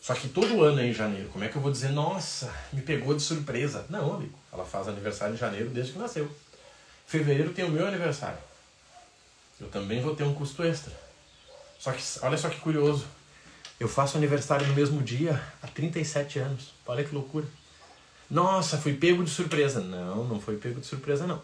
Só 0.00 0.14
que 0.14 0.28
todo 0.28 0.62
ano 0.62 0.80
é 0.80 0.86
em 0.86 0.92
janeiro. 0.92 1.28
Como 1.30 1.44
é 1.44 1.48
que 1.48 1.56
eu 1.56 1.62
vou 1.62 1.72
dizer, 1.72 1.90
nossa, 1.90 2.52
me 2.72 2.82
pegou 2.82 3.14
de 3.14 3.22
surpresa? 3.22 3.86
Não, 3.88 4.14
amigo. 4.14 4.38
Ela 4.52 4.64
faz 4.64 4.86
aniversário 4.88 5.34
em 5.34 5.38
janeiro 5.38 5.70
desde 5.70 5.92
que 5.92 5.98
nasceu. 5.98 6.30
Fevereiro 7.06 7.52
tem 7.52 7.64
o 7.64 7.70
meu 7.70 7.86
aniversário 7.86 8.38
eu 9.60 9.68
também 9.68 10.00
vou 10.00 10.14
ter 10.14 10.24
um 10.24 10.34
custo 10.34 10.62
extra. 10.62 10.92
Só 11.78 11.92
que, 11.92 12.02
olha 12.22 12.36
só 12.36 12.48
que 12.48 12.60
curioso. 12.60 13.06
Eu 13.78 13.88
faço 13.88 14.16
aniversário 14.16 14.66
no 14.66 14.74
mesmo 14.74 15.02
dia 15.02 15.40
há 15.62 15.66
37 15.66 16.38
anos. 16.38 16.72
Olha 16.86 17.04
que 17.04 17.14
loucura. 17.14 17.46
Nossa, 18.30 18.78
fui 18.78 18.94
pego 18.94 19.22
de 19.22 19.30
surpresa. 19.30 19.80
Não, 19.80 20.24
não 20.24 20.40
foi 20.40 20.56
pego 20.56 20.80
de 20.80 20.86
surpresa, 20.86 21.26
não. 21.26 21.42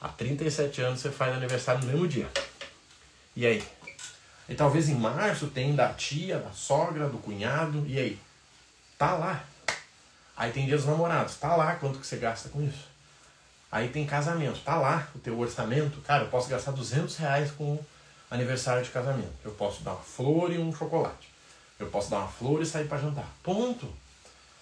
Há 0.00 0.08
37 0.08 0.80
anos 0.80 1.00
você 1.00 1.10
faz 1.10 1.36
aniversário 1.36 1.82
no 1.82 1.86
mesmo 1.88 2.08
dia. 2.08 2.28
E 3.36 3.46
aí? 3.46 3.62
E 4.48 4.54
talvez 4.54 4.88
em 4.88 4.94
março 4.94 5.48
tem 5.48 5.76
da 5.76 5.92
tia, 5.92 6.38
da 6.38 6.50
sogra, 6.50 7.08
do 7.08 7.18
cunhado. 7.18 7.84
E 7.86 7.98
aí? 7.98 8.18
Tá 8.96 9.14
lá. 9.14 9.44
Aí 10.36 10.52
tem 10.52 10.66
dia 10.66 10.76
dos 10.76 10.86
namorados. 10.86 11.36
Tá 11.36 11.54
lá 11.54 11.76
quanto 11.76 11.98
que 11.98 12.06
você 12.06 12.16
gasta 12.16 12.48
com 12.48 12.62
isso. 12.62 12.88
Aí 13.70 13.88
tem 13.88 14.04
casamento, 14.04 14.58
tá 14.64 14.74
lá 14.76 15.06
o 15.14 15.18
teu 15.18 15.38
orçamento. 15.38 16.00
Cara, 16.00 16.24
eu 16.24 16.28
posso 16.28 16.48
gastar 16.48 16.72
200 16.72 17.16
reais 17.16 17.52
com 17.52 17.78
aniversário 18.30 18.82
de 18.82 18.90
casamento. 18.90 19.32
Eu 19.44 19.52
posso 19.52 19.82
dar 19.82 19.92
uma 19.92 20.02
flor 20.02 20.52
e 20.52 20.58
um 20.58 20.74
chocolate. 20.74 21.28
Eu 21.78 21.86
posso 21.88 22.10
dar 22.10 22.18
uma 22.18 22.28
flor 22.28 22.60
e 22.60 22.66
sair 22.66 22.88
para 22.88 22.98
jantar. 22.98 23.28
Ponto. 23.42 23.88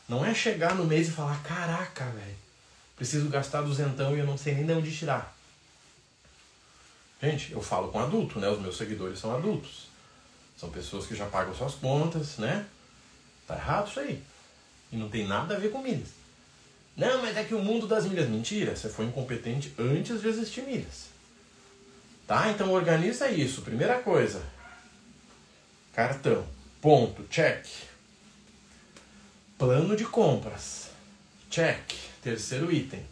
Não 0.08 0.24
é 0.24 0.34
chegar 0.34 0.74
no 0.74 0.84
mês 0.84 1.08
e 1.08 1.10
falar, 1.10 1.42
caraca, 1.42 2.04
velho, 2.06 2.36
preciso 2.98 3.28
gastar 3.28 3.62
duzentão 3.62 4.14
e 4.14 4.18
eu 4.18 4.26
não 4.26 4.36
sei 4.36 4.54
nem 4.54 4.66
de 4.66 4.72
onde 4.72 4.94
tirar. 4.94 5.34
Gente, 7.22 7.52
eu 7.52 7.62
falo 7.62 7.88
com 7.88 7.98
adulto, 7.98 8.38
né? 8.38 8.48
Os 8.48 8.60
meus 8.60 8.76
seguidores 8.76 9.18
são 9.18 9.34
adultos. 9.34 9.86
São 10.56 10.70
pessoas 10.70 11.06
que 11.06 11.14
já 11.14 11.26
pagam 11.26 11.54
suas 11.54 11.74
contas, 11.74 12.36
né? 12.38 12.66
Tá 13.46 13.54
errado 13.54 13.88
isso 13.88 14.00
aí. 14.00 14.22
E 14.90 14.96
não 14.96 15.08
tem 15.08 15.26
nada 15.26 15.54
a 15.54 15.58
ver 15.58 15.70
com 15.70 15.80
milhas. 15.80 16.08
Não, 16.96 17.22
mas 17.22 17.36
é 17.36 17.44
que 17.44 17.54
o 17.54 17.62
mundo 17.62 17.86
das 17.86 18.04
milhas. 18.04 18.28
Mentira, 18.28 18.74
você 18.74 18.88
foi 18.88 19.06
incompetente 19.06 19.72
antes 19.78 20.20
de 20.20 20.28
existir 20.28 20.62
milhas. 20.62 21.06
Tá? 22.26 22.50
Então 22.50 22.72
organiza 22.72 23.30
isso. 23.30 23.62
Primeira 23.62 24.00
coisa. 24.00 24.42
Cartão. 25.94 26.44
Ponto. 26.80 27.24
Check. 27.28 27.64
Plano 29.56 29.96
de 29.96 30.04
compras. 30.04 30.90
Check. 31.50 32.07
Terceiro 32.22 32.72
item. 32.72 33.02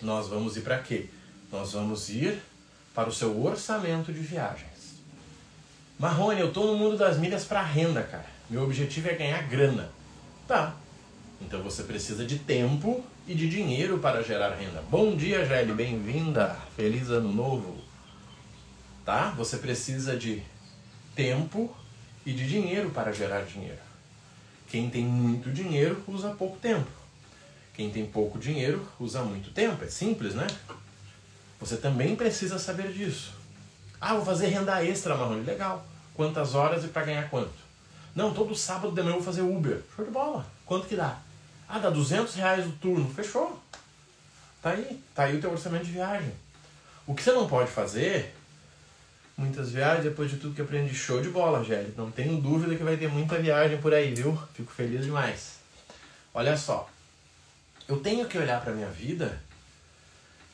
Nós 0.00 0.28
vamos 0.28 0.56
ir 0.56 0.60
para 0.60 0.78
quê? 0.78 1.06
Nós 1.50 1.72
vamos 1.72 2.08
ir 2.08 2.40
para 2.94 3.08
o 3.08 3.12
seu 3.12 3.44
orçamento 3.44 4.12
de 4.12 4.20
viagens. 4.20 4.96
Marrone, 5.98 6.40
eu 6.40 6.52
tô 6.52 6.66
no 6.66 6.76
mundo 6.76 6.96
das 6.96 7.18
milhas 7.18 7.44
para 7.44 7.62
renda, 7.62 8.02
cara. 8.02 8.26
Meu 8.48 8.62
objetivo 8.62 9.08
é 9.08 9.14
ganhar 9.14 9.42
grana. 9.48 9.90
Tá. 10.46 10.76
Então 11.40 11.62
você 11.62 11.82
precisa 11.82 12.24
de 12.24 12.38
tempo 12.38 13.04
e 13.26 13.34
de 13.34 13.48
dinheiro 13.48 13.98
para 13.98 14.22
gerar 14.22 14.54
renda. 14.54 14.82
Bom 14.90 15.16
dia, 15.16 15.44
Gelli, 15.44 15.72
bem-vinda. 15.72 16.56
Feliz 16.76 17.10
ano 17.10 17.32
novo. 17.32 17.76
Tá? 19.04 19.30
Você 19.36 19.56
precisa 19.58 20.16
de 20.16 20.42
tempo 21.14 21.74
e 22.24 22.32
de 22.32 22.46
dinheiro 22.46 22.90
para 22.90 23.12
gerar 23.12 23.42
dinheiro. 23.42 23.80
Quem 24.68 24.90
tem 24.90 25.04
muito 25.04 25.50
dinheiro 25.50 26.02
usa 26.06 26.30
pouco 26.30 26.58
tempo. 26.58 26.90
Quem 27.76 27.90
tem 27.90 28.06
pouco 28.06 28.38
dinheiro 28.38 28.88
usa 28.98 29.22
muito 29.22 29.50
tempo. 29.50 29.84
É 29.84 29.88
simples, 29.88 30.34
né? 30.34 30.46
Você 31.60 31.76
também 31.76 32.16
precisa 32.16 32.58
saber 32.58 32.90
disso. 32.90 33.34
Ah, 34.00 34.14
vou 34.14 34.24
fazer 34.24 34.46
renda 34.46 34.82
extra, 34.82 35.14
Marrone. 35.14 35.44
Legal. 35.44 35.86
Quantas 36.14 36.54
horas 36.54 36.84
e 36.84 36.88
para 36.88 37.04
ganhar 37.04 37.28
quanto? 37.28 37.52
Não, 38.14 38.32
todo 38.32 38.56
sábado 38.56 38.94
de 38.94 39.02
manhã 39.02 39.12
eu 39.12 39.20
vou 39.20 39.22
fazer 39.22 39.42
Uber. 39.42 39.82
Show 39.94 40.06
de 40.06 40.10
bola. 40.10 40.46
Quanto 40.64 40.86
que 40.86 40.96
dá? 40.96 41.18
Ah, 41.68 41.78
dá 41.78 41.90
200 41.90 42.34
reais 42.36 42.66
o 42.66 42.72
turno. 42.72 43.12
Fechou. 43.12 43.60
Tá 44.62 44.70
aí. 44.70 45.02
Tá 45.14 45.24
aí 45.24 45.36
o 45.36 45.40
teu 45.40 45.52
orçamento 45.52 45.84
de 45.84 45.92
viagem. 45.92 46.32
O 47.06 47.14
que 47.14 47.22
você 47.22 47.32
não 47.32 47.46
pode 47.46 47.70
fazer, 47.70 48.34
muitas 49.36 49.70
viagens, 49.70 50.04
depois 50.04 50.30
de 50.30 50.38
tudo 50.38 50.54
que 50.54 50.62
aprendi, 50.62 50.94
show 50.94 51.20
de 51.20 51.28
bola, 51.28 51.62
Gélio. 51.62 51.92
Não 51.94 52.10
tenho 52.10 52.40
dúvida 52.40 52.74
que 52.74 52.82
vai 52.82 52.96
ter 52.96 53.08
muita 53.08 53.38
viagem 53.38 53.78
por 53.78 53.92
aí, 53.92 54.14
viu? 54.14 54.36
Fico 54.54 54.72
feliz 54.72 55.04
demais. 55.04 55.56
Olha 56.32 56.56
só. 56.56 56.88
Eu 57.88 58.00
tenho 58.00 58.26
que 58.26 58.36
olhar 58.36 58.60
para 58.60 58.72
minha 58.72 58.88
vida 58.88 59.40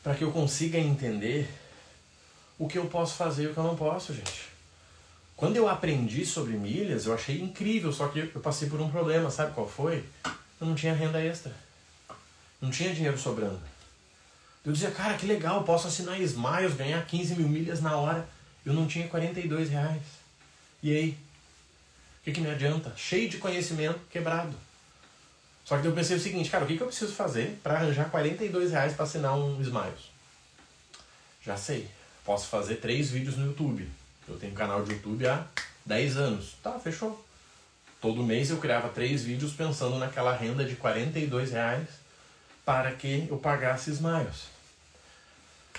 para 0.03 0.15
que 0.15 0.23
eu 0.23 0.33
consiga 0.33 0.79
entender 0.79 1.49
o 2.59 2.69
que 2.69 2.77
eu 2.77 2.87
posso 2.87 3.15
fazer 3.15 3.45
e 3.45 3.47
o 3.47 3.53
que 3.53 3.59
eu 3.59 3.65
não 3.65 3.77
posso, 3.77 4.13
gente. 4.13 4.49
Quando 5.37 5.57
eu 5.57 5.69
aprendi 5.69 6.27
sobre 6.27 6.53
milhas, 6.53 7.07
eu 7.07 7.15
achei 7.15 7.41
incrível, 7.41 7.93
só 7.93 8.09
que 8.09 8.31
eu 8.35 8.41
passei 8.41 8.69
por 8.69 8.81
um 8.81 8.91
problema, 8.91 9.31
sabe 9.31 9.55
qual 9.55 9.69
foi? 9.69 10.05
eu 10.61 10.67
não 10.67 10.77
tinha 10.77 10.95
renda 10.95 11.21
extra. 11.21 11.53
Não 12.61 12.71
tinha 12.71 12.95
dinheiro 12.95 13.19
sobrando. 13.19 13.61
Eu 14.65 14.73
dizia, 14.73 14.93
cara, 14.93 15.19
que 15.19 15.27
legal, 15.27 15.65
posso 15.65 15.89
assinar 15.89 16.21
Smiles, 16.21 16.75
ganhar 16.77 17.05
15 17.05 17.35
mil 17.35 17.49
milhas 17.49 17.81
na 17.81 17.97
hora. 17.97 18.29
Eu 18.65 18.73
não 18.73 18.87
tinha 18.87 19.09
42 19.09 19.71
reais. 19.71 20.03
E 20.81 20.97
aí? 20.97 21.19
O 22.21 22.25
que, 22.25 22.31
que 22.31 22.41
me 22.41 22.49
adianta? 22.49 22.93
Cheio 22.97 23.29
de 23.29 23.39
conhecimento, 23.39 23.99
quebrado. 24.09 24.55
Só 25.65 25.79
que 25.79 25.87
eu 25.87 25.93
pensei 25.93 26.17
o 26.17 26.21
seguinte, 26.21 26.51
cara, 26.51 26.65
o 26.65 26.67
que, 26.67 26.77
que 26.77 26.83
eu 26.83 26.89
preciso 26.89 27.13
fazer 27.13 27.59
para 27.63 27.75
arranjar 27.75 28.11
42 28.11 28.73
reais 28.73 28.95
para 28.95 29.05
assinar 29.05 29.37
um 29.37 29.61
Smiles? 29.61 30.11
Já 31.45 31.57
sei. 31.57 31.89
Posso 32.25 32.47
fazer 32.49 32.77
três 32.77 33.11
vídeos 33.11 33.37
no 33.37 33.47
YouTube. 33.47 33.89
Eu 34.29 34.37
tenho 34.39 34.53
canal 34.55 34.85
de 34.85 34.93
YouTube 34.93 35.27
há 35.27 35.45
10 35.85 36.17
anos. 36.17 36.57
Tá, 36.63 36.79
fechou. 36.79 37.25
Todo 38.01 38.23
mês 38.23 38.51
eu 38.51 38.59
criava 38.59 38.89
três 38.89 39.23
vídeos 39.23 39.53
pensando 39.53 39.99
naquela 39.99 40.35
renda 40.35 40.65
de 40.65 40.75
42 40.75 41.53
reais 41.53 41.89
para 42.65 42.93
que 42.93 43.27
eu 43.31 43.39
pagasse 43.39 43.91
Smiles. 43.91 44.47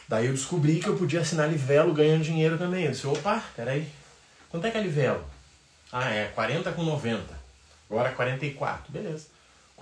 Daí 0.08 0.28
eu 0.28 0.34
descobri 0.34 0.80
que 0.80 0.88
eu 0.88 0.98
podia 0.98 1.22
assinar 1.22 1.50
Livelo 1.50 1.94
ganhando 1.94 2.24
dinheiro 2.24 2.58
também. 2.58 2.86
Eu 2.86 2.92
disse, 2.92 3.08
opa, 3.08 3.44
peraí, 3.56 3.88
quanto 4.50 4.68
é 4.68 4.72
que 4.72 4.78
é 4.78 4.82
Livelo? 4.82 5.26
Ah, 5.92 6.10
é 6.10 6.28
40 6.28 6.72
com 6.74 6.84
90. 6.84 7.24
Agora 7.90 8.12
44, 8.12 8.92
beleza. 8.92 9.28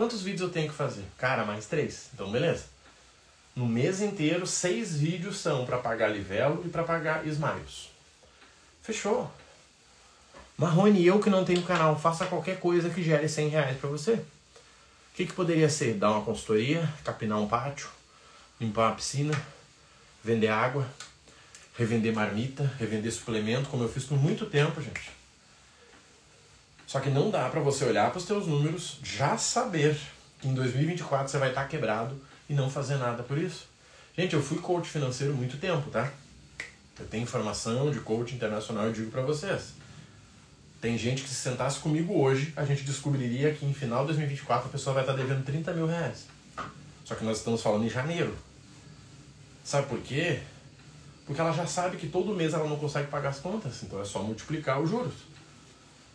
Quantos 0.02 0.24
vídeos 0.24 0.42
eu 0.42 0.50
tenho 0.50 0.68
que 0.68 0.74
fazer? 0.74 1.04
Cara, 1.16 1.46
mais 1.46 1.68
três. 1.68 2.10
Então, 2.12 2.32
beleza. 2.32 2.64
No 3.56 3.68
mês 3.68 4.02
inteiro, 4.02 4.48
seis 4.48 4.98
vídeos 4.98 5.38
são 5.38 5.64
para 5.64 5.78
pagar 5.78 6.08
Livelo 6.08 6.64
e 6.66 6.70
para 6.70 6.82
pagar 6.82 7.28
Smiles. 7.28 7.92
Fechou. 8.82 9.32
Marrone, 10.58 11.06
eu 11.06 11.20
que 11.20 11.30
não 11.30 11.46
tenho 11.46 11.62
canal, 11.62 12.00
faça 12.00 12.26
qualquer 12.26 12.60
coisa 12.60 12.90
que 12.90 13.04
gere 13.04 13.30
100 13.30 13.50
reais 13.50 13.78
para 13.78 13.92
você. 13.92 14.14
O 14.14 14.26
que, 15.14 15.28
que 15.28 15.34
poderia 15.34 15.70
ser? 15.70 15.94
Dar 15.94 16.10
uma 16.10 16.26
consultoria, 16.26 16.92
capinar 17.04 17.38
um 17.38 17.48
pátio, 17.48 17.88
limpar 18.60 18.88
uma 18.88 18.96
piscina, 18.96 19.40
vender 20.24 20.48
água, 20.48 20.90
revender 21.78 22.12
marmita, 22.12 22.74
revender 22.80 23.12
suplemento, 23.12 23.70
como 23.70 23.84
eu 23.84 23.88
fiz 23.88 24.06
por 24.06 24.18
muito 24.18 24.48
tempo, 24.48 24.82
gente. 24.82 25.21
Só 26.92 27.00
que 27.00 27.10
não 27.10 27.32
dá 27.32 27.48
para 27.48 27.62
você 27.62 27.86
olhar 27.86 28.10
para 28.10 28.18
os 28.18 28.26
teus 28.26 28.46
números, 28.48 29.00
já 29.02 29.38
saber 29.38 29.98
que 30.42 30.48
em 30.50 30.54
2024 30.54 31.30
você 31.30 31.38
vai 31.38 31.48
estar 31.48 31.62
tá 31.62 31.68
quebrado 31.70 32.20
e 32.50 32.54
não 32.54 32.70
fazer 32.70 32.98
nada 32.98 33.24
por 33.24 33.38
isso. 33.38 33.70
Gente, 34.14 34.36
eu 34.36 34.44
fui 34.44 34.58
coach 34.58 34.90
financeiro 34.90 35.34
muito 35.34 35.58
tempo, 35.58 35.90
tá? 35.90 36.12
Eu 37.00 37.06
tenho 37.06 37.24
informação 37.24 37.90
de 37.92 38.02
coach 38.02 38.36
internacional, 38.36 38.88
eu 38.88 38.92
digo 38.92 39.10
para 39.10 39.22
vocês. 39.22 39.72
Tem 40.82 40.98
gente 40.98 41.24
que 41.24 41.30
se 41.30 41.36
sentasse 41.36 41.80
comigo 41.80 42.14
hoje, 42.14 42.52
a 42.58 42.66
gente 42.66 42.84
descobriria 42.84 43.54
que 43.54 43.66
em 43.66 43.74
final 43.74 44.02
de 44.02 44.08
2024 44.08 44.68
a 44.68 44.70
pessoa 44.70 44.94
vai 44.94 45.04
estar 45.04 45.14
tá 45.14 45.18
devendo 45.18 45.46
30 45.46 45.72
mil 45.72 45.88
reais. 45.88 46.26
Só 47.06 47.16
que 47.16 47.24
nós 47.24 47.38
estamos 47.38 47.62
falando 47.62 47.86
em 47.86 47.90
janeiro. 47.90 48.36
Sabe 49.64 49.88
por 49.88 50.02
quê? 50.02 50.42
Porque 51.26 51.40
ela 51.40 51.54
já 51.54 51.66
sabe 51.66 51.96
que 51.96 52.08
todo 52.08 52.36
mês 52.36 52.54
ela 52.54 52.68
não 52.68 52.76
consegue 52.76 53.08
pagar 53.08 53.30
as 53.30 53.40
contas, 53.40 53.82
então 53.82 54.02
é 54.02 54.04
só 54.04 54.22
multiplicar 54.22 54.82
os 54.82 54.90
juros. 54.90 55.31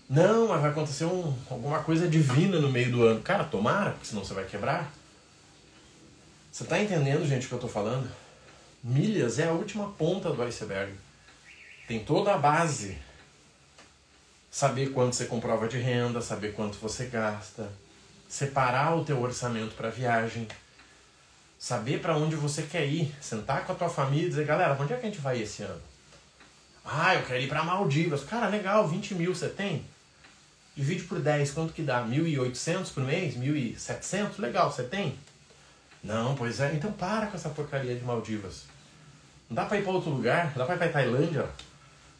Não, 0.09 0.47
mas 0.47 0.61
vai 0.61 0.71
acontecer 0.71 1.05
um, 1.05 1.35
alguma 1.51 1.83
coisa 1.83 2.07
divina 2.07 2.61
no 2.61 2.71
meio 2.71 2.93
do 2.93 3.03
ano. 3.03 3.21
Cara, 3.21 3.43
tomara, 3.45 3.91
porque 3.91 4.07
senão 4.07 4.25
você 4.25 4.35
vai 4.35 4.45
quebrar. 4.45 4.93
Você 6.53 6.63
está 6.63 6.81
entendendo, 6.81 7.27
gente, 7.27 7.45
o 7.45 7.49
que 7.49 7.55
eu 7.55 7.59
estou 7.59 7.71
falando? 7.71 8.09
Milhas 8.83 9.39
é 9.41 9.49
a 9.49 9.53
última 9.53 9.89
ponta 9.93 10.31
do 10.31 10.43
iceberg. 10.43 10.95
Tem 11.89 12.05
toda 12.05 12.35
a 12.35 12.39
base. 12.39 12.97
Saber 14.51 14.93
quanto 14.93 15.17
você 15.17 15.27
comprova 15.27 15.67
de 15.67 15.79
renda, 15.79 16.21
saber 16.21 16.55
quanto 16.55 16.79
você 16.79 17.07
gasta, 17.07 17.69
separar 18.29 18.97
o 18.97 19.05
teu 19.05 19.21
orçamento 19.21 19.75
para 19.75 19.91
viagem, 19.91 20.49
saber 21.59 22.01
para 22.01 22.17
onde 22.17 22.37
você 22.37 22.63
quer 22.63 22.87
ir, 22.87 23.15
sentar 23.21 23.67
com 23.67 23.73
a 23.73 23.75
tua 23.75 23.89
família 23.91 24.27
e 24.27 24.31
dizer, 24.31 24.47
galera, 24.47 24.77
onde 24.81 24.93
é 24.93 24.97
que 24.97 25.05
a 25.05 25.11
gente 25.11 25.21
vai 25.21 25.43
esse 25.43 25.63
ano? 25.63 25.83
Ah, 26.85 27.17
eu 27.17 27.23
quero 27.27 27.43
ir 27.43 27.49
para 27.49 27.65
Maldivas. 27.65 28.25
Cara, 28.25 28.47
legal, 28.49 28.87
20 28.89 29.15
mil 29.17 29.35
você 29.35 29.49
tem? 29.49 29.85
Divide 30.77 31.05
por 31.05 31.21
10, 31.21 31.53
quanto 31.53 31.73
que 31.73 31.83
dá? 31.83 32.05
1.800 32.05 32.93
por 32.93 33.03
mês? 33.03 33.35
1.700? 33.35 34.39
Legal, 34.39 34.71
você 34.71 34.83
tem? 34.83 35.19
Não, 36.05 36.35
pois 36.35 36.61
é. 36.61 36.75
Então 36.75 36.93
para 36.93 37.27
com 37.27 37.37
essa 37.37 37.49
porcaria 37.49 37.95
de 37.95 38.05
Maldivas. 38.05 38.65
Não 39.49 39.57
dá 39.57 39.65
pra 39.65 39.79
ir 39.79 39.83
pra 39.83 39.93
outro 39.93 40.11
lugar? 40.11 40.51
Não 40.51 40.59
dá 40.59 40.65
pra 40.67 40.75
ir 40.75 40.79
pra 40.79 40.89
Tailândia? 40.89 41.49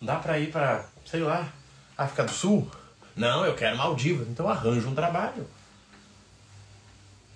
Não 0.01 0.07
dá 0.07 0.17
pra 0.17 0.39
ir 0.39 0.51
pra, 0.51 0.87
sei 1.05 1.21
lá, 1.21 1.53
África 1.97 2.25
do 2.25 2.33
Sul? 2.33 2.71
Não, 3.15 3.45
eu 3.45 3.55
quero 3.55 3.77
Maldivas. 3.77 4.27
Então 4.29 4.49
arranja 4.49 4.89
um 4.89 4.95
trabalho. 4.95 5.47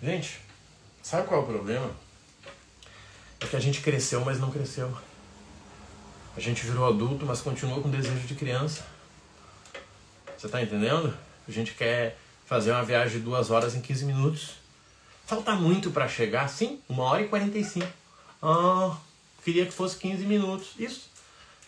Gente, 0.02 0.40
Sabe 1.02 1.26
qual 1.26 1.40
é 1.40 1.42
o 1.42 1.46
problema? 1.46 1.90
É 3.40 3.46
que 3.46 3.56
a 3.56 3.60
gente 3.60 3.80
cresceu, 3.80 4.24
mas 4.24 4.38
não 4.38 4.50
cresceu. 4.50 4.96
A 6.36 6.40
gente 6.40 6.64
virou 6.64 6.86
adulto, 6.86 7.24
mas 7.26 7.40
continua 7.40 7.82
com 7.82 7.90
desejo 7.90 8.26
de 8.26 8.34
criança. 8.34 8.84
Você 10.40 10.48
tá 10.48 10.62
entendendo? 10.62 11.14
A 11.46 11.50
gente 11.52 11.74
quer 11.74 12.16
fazer 12.46 12.72
uma 12.72 12.82
viagem 12.82 13.18
de 13.18 13.24
duas 13.24 13.50
horas 13.50 13.74
em 13.74 13.80
15 13.82 14.06
minutos. 14.06 14.52
Falta 15.26 15.54
muito 15.54 15.90
para 15.90 16.08
chegar, 16.08 16.48
sim, 16.48 16.80
uma 16.88 17.04
hora 17.04 17.20
e 17.20 17.28
45. 17.28 17.86
Ah, 18.42 18.96
queria 19.44 19.66
que 19.66 19.70
fosse 19.70 19.98
15 19.98 20.24
minutos. 20.24 20.68
Isso. 20.78 21.10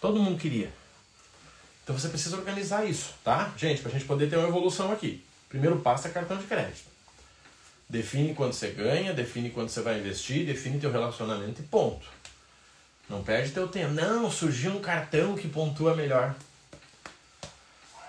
Todo 0.01 0.19
mundo 0.19 0.41
queria. 0.41 0.73
Então 1.85 1.99
você 1.99 2.09
precisa 2.09 2.35
organizar 2.35 2.87
isso, 2.87 3.13
tá? 3.23 3.53
Gente, 3.59 3.83
pra 3.83 3.91
gente 3.91 4.07
poder 4.07 4.31
ter 4.31 4.39
uma 4.39 4.49
evolução 4.49 4.91
aqui. 4.91 5.23
Primeiro 5.51 5.79
passo 5.81 6.09
é 6.09 6.11
cartão 6.11 6.39
de 6.39 6.45
crédito. 6.45 6.87
Define 7.91 8.35
quanto 8.35 8.57
você 8.57 8.71
ganha, 8.71 9.13
define 9.13 9.51
quanto 9.51 9.71
você 9.71 9.83
vai 9.83 9.99
investir, 9.99 10.47
define 10.47 10.81
teu 10.81 10.91
relacionamento 10.91 11.61
e 11.61 11.65
ponto. 11.65 12.07
Não 13.07 13.23
perde 13.23 13.53
teu 13.53 13.69
tempo. 13.69 13.93
Não, 13.93 14.31
surgiu 14.31 14.73
um 14.73 14.81
cartão 14.81 15.37
que 15.37 15.47
pontua 15.47 15.95
melhor. 15.95 16.35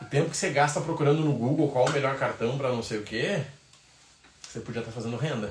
O 0.03 0.05
tempo 0.09 0.29
que 0.29 0.35
você 0.35 0.49
gasta 0.49 0.81
procurando 0.81 1.23
no 1.23 1.31
Google 1.31 1.71
qual 1.71 1.87
o 1.87 1.91
melhor 1.91 2.17
cartão 2.17 2.57
para 2.57 2.67
não 2.67 2.83
sei 2.83 2.97
o 2.97 3.03
que, 3.03 3.41
você 4.41 4.59
podia 4.59 4.81
estar 4.81 4.91
tá 4.91 4.95
fazendo 4.95 5.15
renda. 5.15 5.49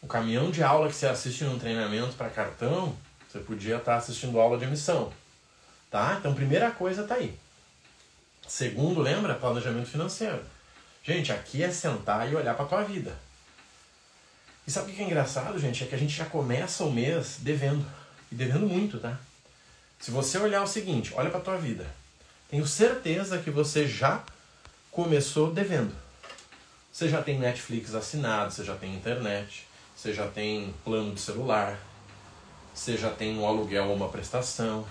O 0.00 0.06
caminhão 0.06 0.50
de 0.50 0.62
aula 0.62 0.88
que 0.88 0.94
você 0.94 1.06
assiste 1.06 1.44
num 1.44 1.58
treinamento 1.58 2.16
para 2.16 2.30
cartão, 2.30 2.96
você 3.30 3.40
podia 3.40 3.76
estar 3.76 3.92
tá 3.92 3.98
assistindo 3.98 4.40
aula 4.40 4.56
de 4.56 4.64
emissão. 4.64 5.12
Tá? 5.90 6.16
Então, 6.18 6.34
primeira 6.34 6.70
coisa 6.70 7.04
tá 7.04 7.16
aí. 7.16 7.38
Segundo, 8.48 9.02
lembra? 9.02 9.34
Planejamento 9.34 9.90
financeiro. 9.90 10.42
Gente, 11.04 11.30
aqui 11.30 11.62
é 11.62 11.70
sentar 11.70 12.32
e 12.32 12.34
olhar 12.34 12.54
para 12.54 12.64
tua 12.64 12.82
vida. 12.82 13.14
E 14.66 14.70
sabe 14.70 14.90
o 14.90 14.94
que 14.94 15.02
é 15.02 15.04
engraçado, 15.04 15.58
gente? 15.58 15.84
É 15.84 15.86
que 15.86 15.94
a 15.94 15.98
gente 15.98 16.16
já 16.16 16.24
começa 16.24 16.84
o 16.84 16.90
mês 16.90 17.36
devendo. 17.40 17.84
E 18.30 18.34
devendo 18.34 18.66
muito, 18.66 18.98
tá? 18.98 19.18
Se 20.00 20.10
você 20.10 20.38
olhar 20.38 20.62
o 20.62 20.66
seguinte, 20.66 21.12
olha 21.14 21.28
para 21.28 21.38
tua 21.38 21.58
vida. 21.58 21.86
Tenho 22.52 22.66
certeza 22.66 23.38
que 23.38 23.50
você 23.50 23.88
já 23.88 24.22
começou 24.90 25.50
devendo. 25.50 25.96
Você 26.92 27.08
já 27.08 27.22
tem 27.22 27.38
Netflix 27.38 27.94
assinado, 27.94 28.52
você 28.52 28.62
já 28.62 28.76
tem 28.76 28.94
internet, 28.94 29.66
você 29.96 30.12
já 30.12 30.28
tem 30.28 30.74
plano 30.84 31.14
de 31.14 31.20
celular, 31.22 31.78
você 32.74 32.98
já 32.98 33.08
tem 33.08 33.38
um 33.38 33.46
aluguel 33.46 33.86
ou 33.86 33.96
uma 33.96 34.10
prestação, 34.10 34.86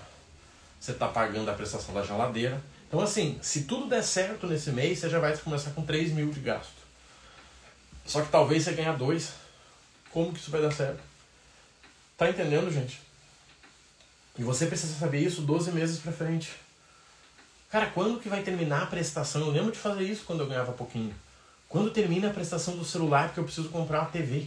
você 0.80 0.90
está 0.90 1.06
pagando 1.06 1.52
a 1.52 1.54
prestação 1.54 1.94
da 1.94 2.02
geladeira. 2.02 2.60
Então, 2.88 2.98
assim, 2.98 3.38
se 3.40 3.62
tudo 3.62 3.88
der 3.88 4.02
certo 4.02 4.48
nesse 4.48 4.72
mês, 4.72 4.98
você 4.98 5.08
já 5.08 5.20
vai 5.20 5.36
começar 5.36 5.70
com 5.70 5.86
3 5.86 6.10
mil 6.10 6.32
de 6.32 6.40
gasto. 6.40 6.82
Só 8.04 8.22
que 8.22 8.32
talvez 8.32 8.64
você 8.64 8.72
ganhe 8.72 8.96
dois. 8.96 9.34
Como 10.10 10.32
que 10.32 10.40
isso 10.40 10.50
vai 10.50 10.60
dar 10.60 10.72
certo? 10.72 11.00
Tá 12.18 12.28
entendendo, 12.28 12.72
gente? 12.72 13.00
E 14.36 14.42
você 14.42 14.66
precisa 14.66 14.98
saber 14.98 15.20
isso 15.20 15.42
12 15.42 15.70
meses 15.70 16.00
pra 16.00 16.10
frente. 16.10 16.60
Cara, 17.72 17.86
quando 17.86 18.20
que 18.20 18.28
vai 18.28 18.42
terminar 18.42 18.82
a 18.82 18.86
prestação? 18.86 19.40
Eu 19.40 19.50
lembro 19.50 19.72
de 19.72 19.78
fazer 19.78 20.04
isso 20.04 20.24
quando 20.26 20.40
eu 20.40 20.46
ganhava 20.46 20.72
pouquinho. 20.72 21.14
Quando 21.70 21.90
termina 21.90 22.28
a 22.28 22.30
prestação 22.30 22.76
do 22.76 22.84
celular, 22.84 23.28
porque 23.28 23.40
eu 23.40 23.44
preciso 23.44 23.70
comprar 23.70 24.00
uma 24.00 24.10
TV. 24.10 24.46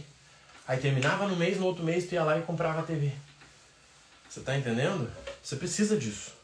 Aí 0.64 0.78
terminava 0.78 1.26
no 1.26 1.34
mês, 1.34 1.58
no 1.58 1.66
outro 1.66 1.82
mês 1.82 2.06
tu 2.06 2.12
ia 2.12 2.22
lá 2.22 2.38
e 2.38 2.42
comprava 2.42 2.78
a 2.78 2.82
TV. 2.84 3.10
Você 4.30 4.42
tá 4.42 4.56
entendendo? 4.56 5.10
Você 5.42 5.56
precisa 5.56 5.96
disso. 5.96 6.34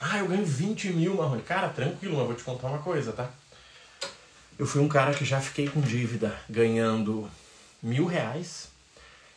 Ah, 0.00 0.16
eu 0.16 0.28
ganho 0.28 0.46
20 0.46 0.94
mil, 0.94 1.14
Marrone. 1.14 1.42
Cara, 1.42 1.68
tranquilo, 1.68 2.16
mas 2.16 2.26
vou 2.26 2.34
te 2.34 2.42
contar 2.42 2.68
uma 2.68 2.78
coisa, 2.78 3.12
tá? 3.12 3.28
Eu 4.58 4.66
fui 4.66 4.80
um 4.80 4.88
cara 4.88 5.12
que 5.12 5.26
já 5.26 5.42
fiquei 5.42 5.68
com 5.68 5.82
dívida 5.82 6.34
ganhando 6.48 7.30
mil 7.82 8.06
reais, 8.06 8.68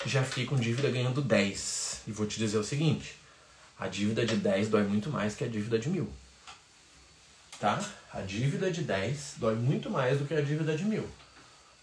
já 0.06 0.24
fiquei 0.24 0.46
com 0.46 0.56
dívida 0.56 0.90
ganhando 0.90 1.22
10. 1.22 2.04
E 2.08 2.14
vou 2.14 2.26
te 2.26 2.40
dizer 2.40 2.58
o 2.58 2.64
seguinte: 2.64 3.18
a 3.78 3.90
dívida 3.90 4.26
de 4.26 4.38
10 4.38 4.70
dói 4.70 4.84
muito 4.84 5.10
mais 5.10 5.36
que 5.36 5.44
a 5.44 5.48
dívida 5.48 5.78
de 5.78 5.90
mil. 5.90 6.10
Tá? 7.60 7.84
A 8.14 8.22
dívida 8.22 8.72
de 8.72 8.82
10 8.84 9.36
dói 9.38 9.56
muito 9.56 9.90
mais 9.90 10.18
do 10.18 10.26
que 10.26 10.34
a 10.34 10.42
dívida 10.42 10.76
de 10.78 10.86
mil. 10.86 11.08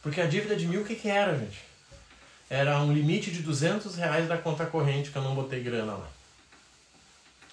Porque 0.03 0.21
a 0.21 0.27
dívida 0.27 0.57
de 0.57 0.67
mil, 0.67 0.83
o 0.83 0.85
que, 0.85 0.95
que 0.95 1.09
era, 1.09 1.39
gente? 1.39 1.63
Era 2.49 2.79
um 2.81 2.93
limite 2.93 3.31
de 3.31 3.43
200 3.43 3.97
reais 3.97 4.29
da 4.29 4.39
conta 4.39 4.65
corrente 4.65 5.11
que 5.11 5.17
eu 5.17 5.23
não 5.23 5.35
botei 5.35 5.63
grana 5.63 5.93
lá. 5.93 6.09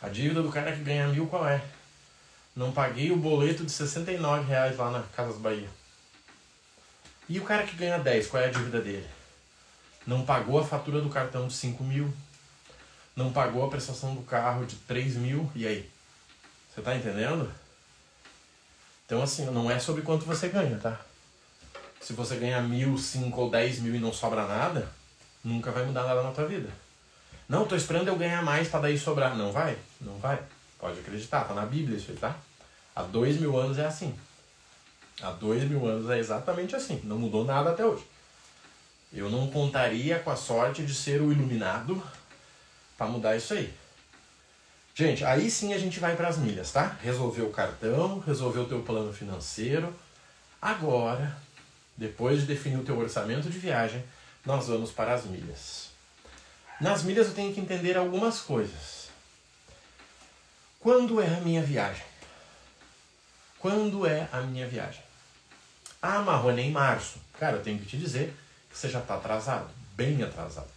A 0.01 0.07
dívida 0.07 0.41
do 0.41 0.51
cara 0.51 0.71
que 0.71 0.83
ganha 0.83 1.07
mil 1.07 1.27
qual 1.27 1.47
é? 1.47 1.61
Não 2.55 2.71
paguei 2.71 3.11
o 3.11 3.17
boleto 3.17 3.65
de 3.65 3.71
69 3.71 4.45
reais 4.47 4.77
lá 4.77 4.91
na 4.91 5.01
Casas 5.15 5.37
Bahia. 5.37 5.69
E 7.27 7.39
o 7.39 7.43
cara 7.43 7.63
que 7.63 7.75
ganha 7.75 7.97
10, 7.97 8.27
qual 8.27 8.43
é 8.43 8.47
a 8.47 8.51
dívida 8.51 8.79
dele? 8.81 9.07
Não 10.05 10.25
pagou 10.25 10.59
a 10.59 10.65
fatura 10.65 11.01
do 11.01 11.09
cartão 11.09 11.47
de 11.47 11.53
5 11.53 11.83
mil. 11.83 12.13
Não 13.15 13.31
pagou 13.31 13.65
a 13.65 13.69
prestação 13.69 14.13
do 14.13 14.21
carro 14.21 14.65
de 14.65 14.75
3 14.75 15.15
mil. 15.15 15.49
E 15.55 15.65
aí? 15.65 15.89
Você 16.69 16.81
tá 16.81 16.95
entendendo? 16.95 17.49
Então 19.05 19.21
assim, 19.21 19.45
não 19.45 19.69
é 19.69 19.79
sobre 19.79 20.01
quanto 20.01 20.25
você 20.25 20.49
ganha, 20.49 20.77
tá? 20.77 20.99
Se 21.99 22.13
você 22.13 22.35
ganha 22.35 22.61
mil, 22.61 22.97
cinco 22.97 23.41
ou 23.41 23.49
dez 23.49 23.79
mil 23.79 23.95
e 23.95 23.99
não 23.99 24.11
sobra 24.11 24.45
nada, 24.45 24.89
nunca 25.43 25.71
vai 25.71 25.85
mudar 25.85 26.03
nada 26.03 26.21
na 26.21 26.31
tua 26.31 26.45
vida. 26.45 26.69
Não, 27.47 27.65
tô 27.65 27.75
esperando 27.75 28.07
eu 28.07 28.15
ganhar 28.15 28.41
mais 28.41 28.67
para 28.67 28.81
daí 28.81 28.97
sobrar. 28.97 29.35
Não 29.35 29.51
vai? 29.51 29.77
Não 30.01 30.17
vai. 30.17 30.39
Pode 30.79 30.99
acreditar, 30.99 31.45
tá 31.45 31.53
na 31.53 31.65
Bíblia 31.65 31.97
isso 31.97 32.11
aí, 32.11 32.17
tá? 32.17 32.35
Há 32.95 33.03
dois 33.03 33.39
mil 33.39 33.57
anos 33.57 33.77
é 33.77 33.85
assim. 33.85 34.13
Há 35.21 35.31
dois 35.31 35.63
mil 35.63 35.85
anos 35.87 36.09
é 36.09 36.19
exatamente 36.19 36.75
assim. 36.75 36.99
Não 37.03 37.17
mudou 37.17 37.45
nada 37.45 37.71
até 37.71 37.85
hoje. 37.85 38.05
Eu 39.13 39.29
não 39.29 39.49
contaria 39.49 40.19
com 40.19 40.31
a 40.31 40.35
sorte 40.35 40.83
de 40.83 40.93
ser 40.93 41.21
o 41.21 41.31
iluminado 41.31 42.01
para 42.97 43.07
mudar 43.07 43.35
isso 43.35 43.53
aí. 43.53 43.73
Gente, 44.95 45.25
aí 45.25 45.49
sim 45.49 45.73
a 45.73 45.79
gente 45.79 45.99
vai 45.99 46.15
para 46.15 46.27
as 46.27 46.37
milhas, 46.37 46.71
tá? 46.71 46.97
Resolveu 47.01 47.47
o 47.47 47.51
cartão, 47.51 48.19
resolveu 48.19 48.63
o 48.63 48.67
teu 48.67 48.83
plano 48.83 49.11
financeiro. 49.11 49.93
Agora, 50.61 51.35
depois 51.97 52.41
de 52.41 52.45
definir 52.45 52.77
o 52.77 52.83
teu 52.83 52.97
orçamento 52.99 53.49
de 53.49 53.57
viagem, 53.57 54.03
nós 54.45 54.67
vamos 54.67 54.91
para 54.91 55.15
as 55.15 55.25
milhas. 55.25 55.89
Nas 56.79 57.01
milhas 57.01 57.27
eu 57.27 57.33
tenho 57.33 57.53
que 57.53 57.59
entender 57.59 57.97
algumas 57.97 58.41
coisas. 58.41 59.09
Quando 60.79 61.19
é 61.19 61.27
a 61.27 61.41
minha 61.41 61.63
viagem? 61.63 62.05
Quando 63.57 64.05
é 64.05 64.27
a 64.31 64.41
minha 64.41 64.67
viagem? 64.67 65.01
Ah, 66.01 66.19
Marrone, 66.19 66.61
é 66.61 66.65
em 66.65 66.71
março. 66.71 67.17
Cara, 67.39 67.57
eu 67.57 67.63
tenho 67.63 67.79
que 67.79 67.85
te 67.85 67.97
dizer 67.97 68.35
que 68.69 68.77
você 68.77 68.89
já 68.89 68.99
está 68.99 69.15
atrasado, 69.15 69.69
bem 69.95 70.21
atrasado. 70.21 70.69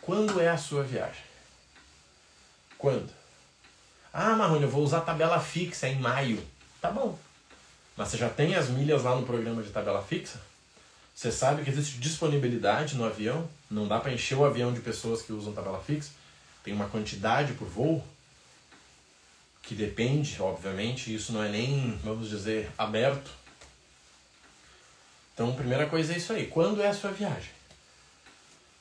Quando 0.00 0.40
é 0.40 0.48
a 0.48 0.58
sua 0.58 0.82
viagem? 0.82 1.27
Quando? 2.78 3.10
Ah, 4.12 4.36
Marrone, 4.36 4.62
eu 4.62 4.70
vou 4.70 4.82
usar 4.82 5.00
tabela 5.00 5.40
fixa 5.40 5.88
em 5.88 5.98
maio. 5.98 6.42
Tá 6.80 6.90
bom. 6.90 7.18
Mas 7.96 8.08
você 8.08 8.16
já 8.16 8.30
tem 8.30 8.54
as 8.54 8.68
milhas 8.68 9.02
lá 9.02 9.16
no 9.16 9.26
programa 9.26 9.62
de 9.62 9.70
tabela 9.70 10.02
fixa? 10.02 10.40
Você 11.14 11.32
sabe 11.32 11.64
que 11.64 11.70
existe 11.70 11.98
disponibilidade 11.98 12.96
no 12.96 13.04
avião? 13.04 13.48
Não 13.68 13.88
dá 13.88 13.98
para 13.98 14.12
encher 14.12 14.36
o 14.36 14.44
avião 14.44 14.72
de 14.72 14.80
pessoas 14.80 15.20
que 15.20 15.32
usam 15.32 15.52
tabela 15.52 15.82
fixa? 15.82 16.12
Tem 16.62 16.72
uma 16.72 16.88
quantidade 16.88 17.54
por 17.54 17.66
voo? 17.66 18.04
Que 19.62 19.74
depende, 19.74 20.40
obviamente, 20.40 21.12
isso 21.12 21.32
não 21.32 21.42
é 21.42 21.48
nem, 21.48 21.98
vamos 22.04 22.28
dizer, 22.30 22.70
aberto. 22.78 23.30
Então, 25.34 25.54
primeira 25.54 25.86
coisa 25.86 26.14
é 26.14 26.16
isso 26.16 26.32
aí. 26.32 26.46
Quando 26.46 26.80
é 26.80 26.88
a 26.88 26.94
sua 26.94 27.10
viagem? 27.10 27.57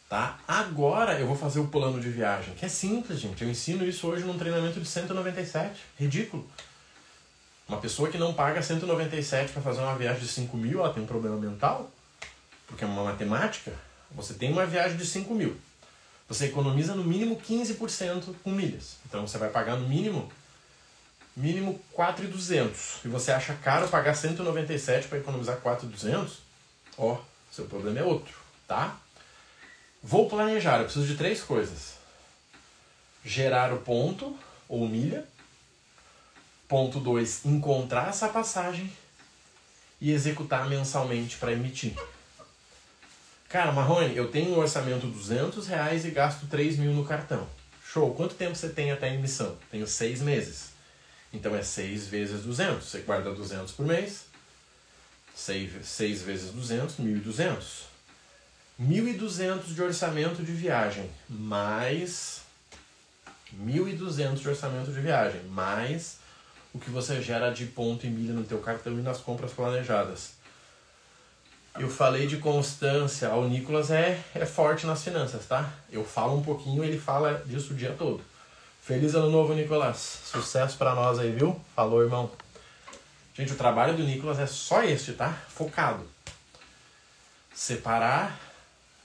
Tá? 0.09 0.39
Agora 0.47 1.19
eu 1.19 1.27
vou 1.27 1.35
fazer 1.35 1.59
o 1.59 1.67
plano 1.67 1.99
de 1.99 2.09
viagem, 2.09 2.53
que 2.53 2.65
é 2.65 2.69
simples, 2.69 3.19
gente. 3.19 3.43
Eu 3.43 3.49
ensino 3.49 3.85
isso 3.85 4.07
hoje 4.07 4.23
num 4.23 4.37
treinamento 4.37 4.79
de 4.79 4.87
197. 4.87 5.79
Ridículo. 5.99 6.49
Uma 7.67 7.79
pessoa 7.79 8.09
que 8.09 8.17
não 8.17 8.33
paga 8.33 8.61
197 8.61 9.51
para 9.51 9.61
fazer 9.61 9.81
uma 9.81 9.95
viagem 9.95 10.21
de 10.21 10.27
5 10.29 10.55
mil, 10.55 10.79
ela 10.79 10.93
tem 10.93 11.03
um 11.03 11.07
problema 11.07 11.35
mental, 11.35 11.91
porque 12.65 12.85
é 12.85 12.87
uma 12.87 13.03
matemática. 13.03 13.73
Você 14.11 14.33
tem 14.33 14.49
uma 14.49 14.65
viagem 14.65 14.95
de 14.95 15.05
5 15.05 15.33
mil. 15.35 15.57
Você 16.29 16.45
economiza 16.45 16.95
no 16.95 17.03
mínimo 17.03 17.37
15% 17.37 18.35
com 18.41 18.51
milhas. 18.51 18.97
Então 19.05 19.27
você 19.27 19.37
vai 19.37 19.49
pagar 19.49 19.75
no 19.75 19.87
mínimo 19.87 20.31
mínimo 21.37 21.79
4,200. 21.93 23.05
E 23.05 23.07
você 23.07 23.31
acha 23.31 23.53
caro 23.53 23.87
pagar 23.87 24.15
197 24.15 25.07
para 25.07 25.19
economizar 25.19 25.57
4,200? 25.57 26.39
Ó, 26.97 27.19
seu 27.51 27.65
problema 27.65 27.99
é 27.99 28.03
outro, 28.03 28.33
tá? 28.67 28.97
Vou 30.09 30.29
planejar, 30.29 30.77
eu 30.77 30.85
preciso 30.85 31.05
de 31.05 31.17
três 31.17 31.43
coisas. 31.43 31.95
Gerar 33.25 33.73
o 33.73 33.79
ponto 33.79 34.39
ou 34.69 34.87
milha. 34.87 35.25
Ponto 36.65 37.01
2, 37.01 37.43
encontrar 37.43 38.07
essa 38.07 38.29
passagem 38.29 38.89
e 39.99 40.13
executar 40.13 40.69
mensalmente 40.69 41.35
para 41.35 41.51
emitir. 41.51 41.93
Cara, 43.49 43.73
Marrone, 43.73 44.15
eu 44.15 44.31
tenho 44.31 44.51
um 44.51 44.59
orçamento 44.59 45.07
200 45.07 45.67
reais 45.67 46.05
e 46.05 46.11
gasto 46.11 46.47
3 46.47 46.77
mil 46.77 46.93
no 46.93 47.03
cartão. 47.03 47.45
Show, 47.85 48.13
quanto 48.15 48.35
tempo 48.35 48.55
você 48.55 48.69
tem 48.69 48.93
até 48.93 49.09
a 49.09 49.13
emissão? 49.13 49.57
Tenho 49.69 49.85
seis 49.85 50.21
meses. 50.21 50.69
Então 51.33 51.53
é 51.53 51.61
6 51.61 52.07
vezes 52.07 52.43
200. 52.43 52.81
Você 52.81 52.99
guarda 52.99 53.33
200 53.33 53.73
por 53.73 53.85
mês. 53.85 54.27
6 55.35 56.21
vezes 56.21 56.51
200, 56.51 56.95
1.200. 56.95 57.96
1.200 58.81 59.73
de 59.73 59.81
orçamento 59.81 60.43
de 60.43 60.51
viagem, 60.51 61.09
mais 61.27 62.41
1.200 63.59 64.35
de 64.35 64.47
orçamento 64.47 64.91
de 64.91 65.01
viagem, 65.01 65.41
mais 65.45 66.17
o 66.71 66.79
que 66.79 66.91
você 66.91 67.19
gera 67.19 67.49
de 67.49 67.65
ponto 67.65 68.05
e 68.05 68.09
milha 68.09 68.33
no 68.33 68.43
teu 68.43 68.59
cartão 68.59 68.93
e 68.93 69.01
nas 69.01 69.17
compras 69.17 69.51
planejadas. 69.51 70.33
Eu 71.79 71.89
falei 71.89 72.27
de 72.27 72.37
constância, 72.37 73.33
o 73.33 73.47
Nicolas 73.47 73.89
é, 73.89 74.19
é 74.35 74.45
forte 74.45 74.85
nas 74.85 75.03
finanças, 75.03 75.45
tá? 75.45 75.71
Eu 75.91 76.05
falo 76.05 76.37
um 76.37 76.43
pouquinho, 76.43 76.83
ele 76.83 76.99
fala 76.99 77.43
disso 77.45 77.73
o 77.73 77.75
dia 77.75 77.95
todo. 77.97 78.23
Feliz 78.81 79.15
ano 79.15 79.29
novo, 79.29 79.53
Nicolas. 79.53 80.21
Sucesso 80.25 80.77
para 80.77 80.95
nós 80.95 81.19
aí, 81.19 81.31
viu? 81.31 81.59
Falou, 81.75 82.01
irmão. 82.03 82.31
Gente, 83.33 83.53
o 83.53 83.55
trabalho 83.57 83.95
do 83.97 84.03
Nicolas 84.03 84.39
é 84.39 84.47
só 84.47 84.83
este, 84.83 85.13
tá? 85.13 85.37
Focado. 85.49 86.03
Separar 87.53 88.46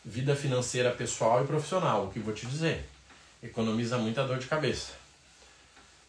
vida 0.05 0.35
financeira 0.35 0.91
pessoal 0.91 1.43
e 1.43 1.47
profissional, 1.47 2.07
o 2.07 2.11
que 2.11 2.19
vou 2.19 2.35
te 2.35 2.47
dizer. 2.47 2.89
Economiza 3.43 3.99
muita 3.99 4.25
dor 4.25 4.39
de 4.39 4.47
cabeça. 4.47 4.93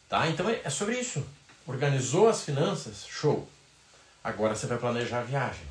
Tá? 0.10 0.28
Então 0.28 0.50
é, 0.50 0.62
é 0.64 0.70
sobre 0.70 1.00
isso. 1.00 1.26
Organizou 1.66 2.28
as 2.28 2.44
finanças? 2.44 3.06
Show. 3.08 3.48
Agora 4.24 4.56
você 4.56 4.68
vai 4.68 4.78
planejar 4.78 5.20
a 5.20 5.24
viagem. 5.24 5.66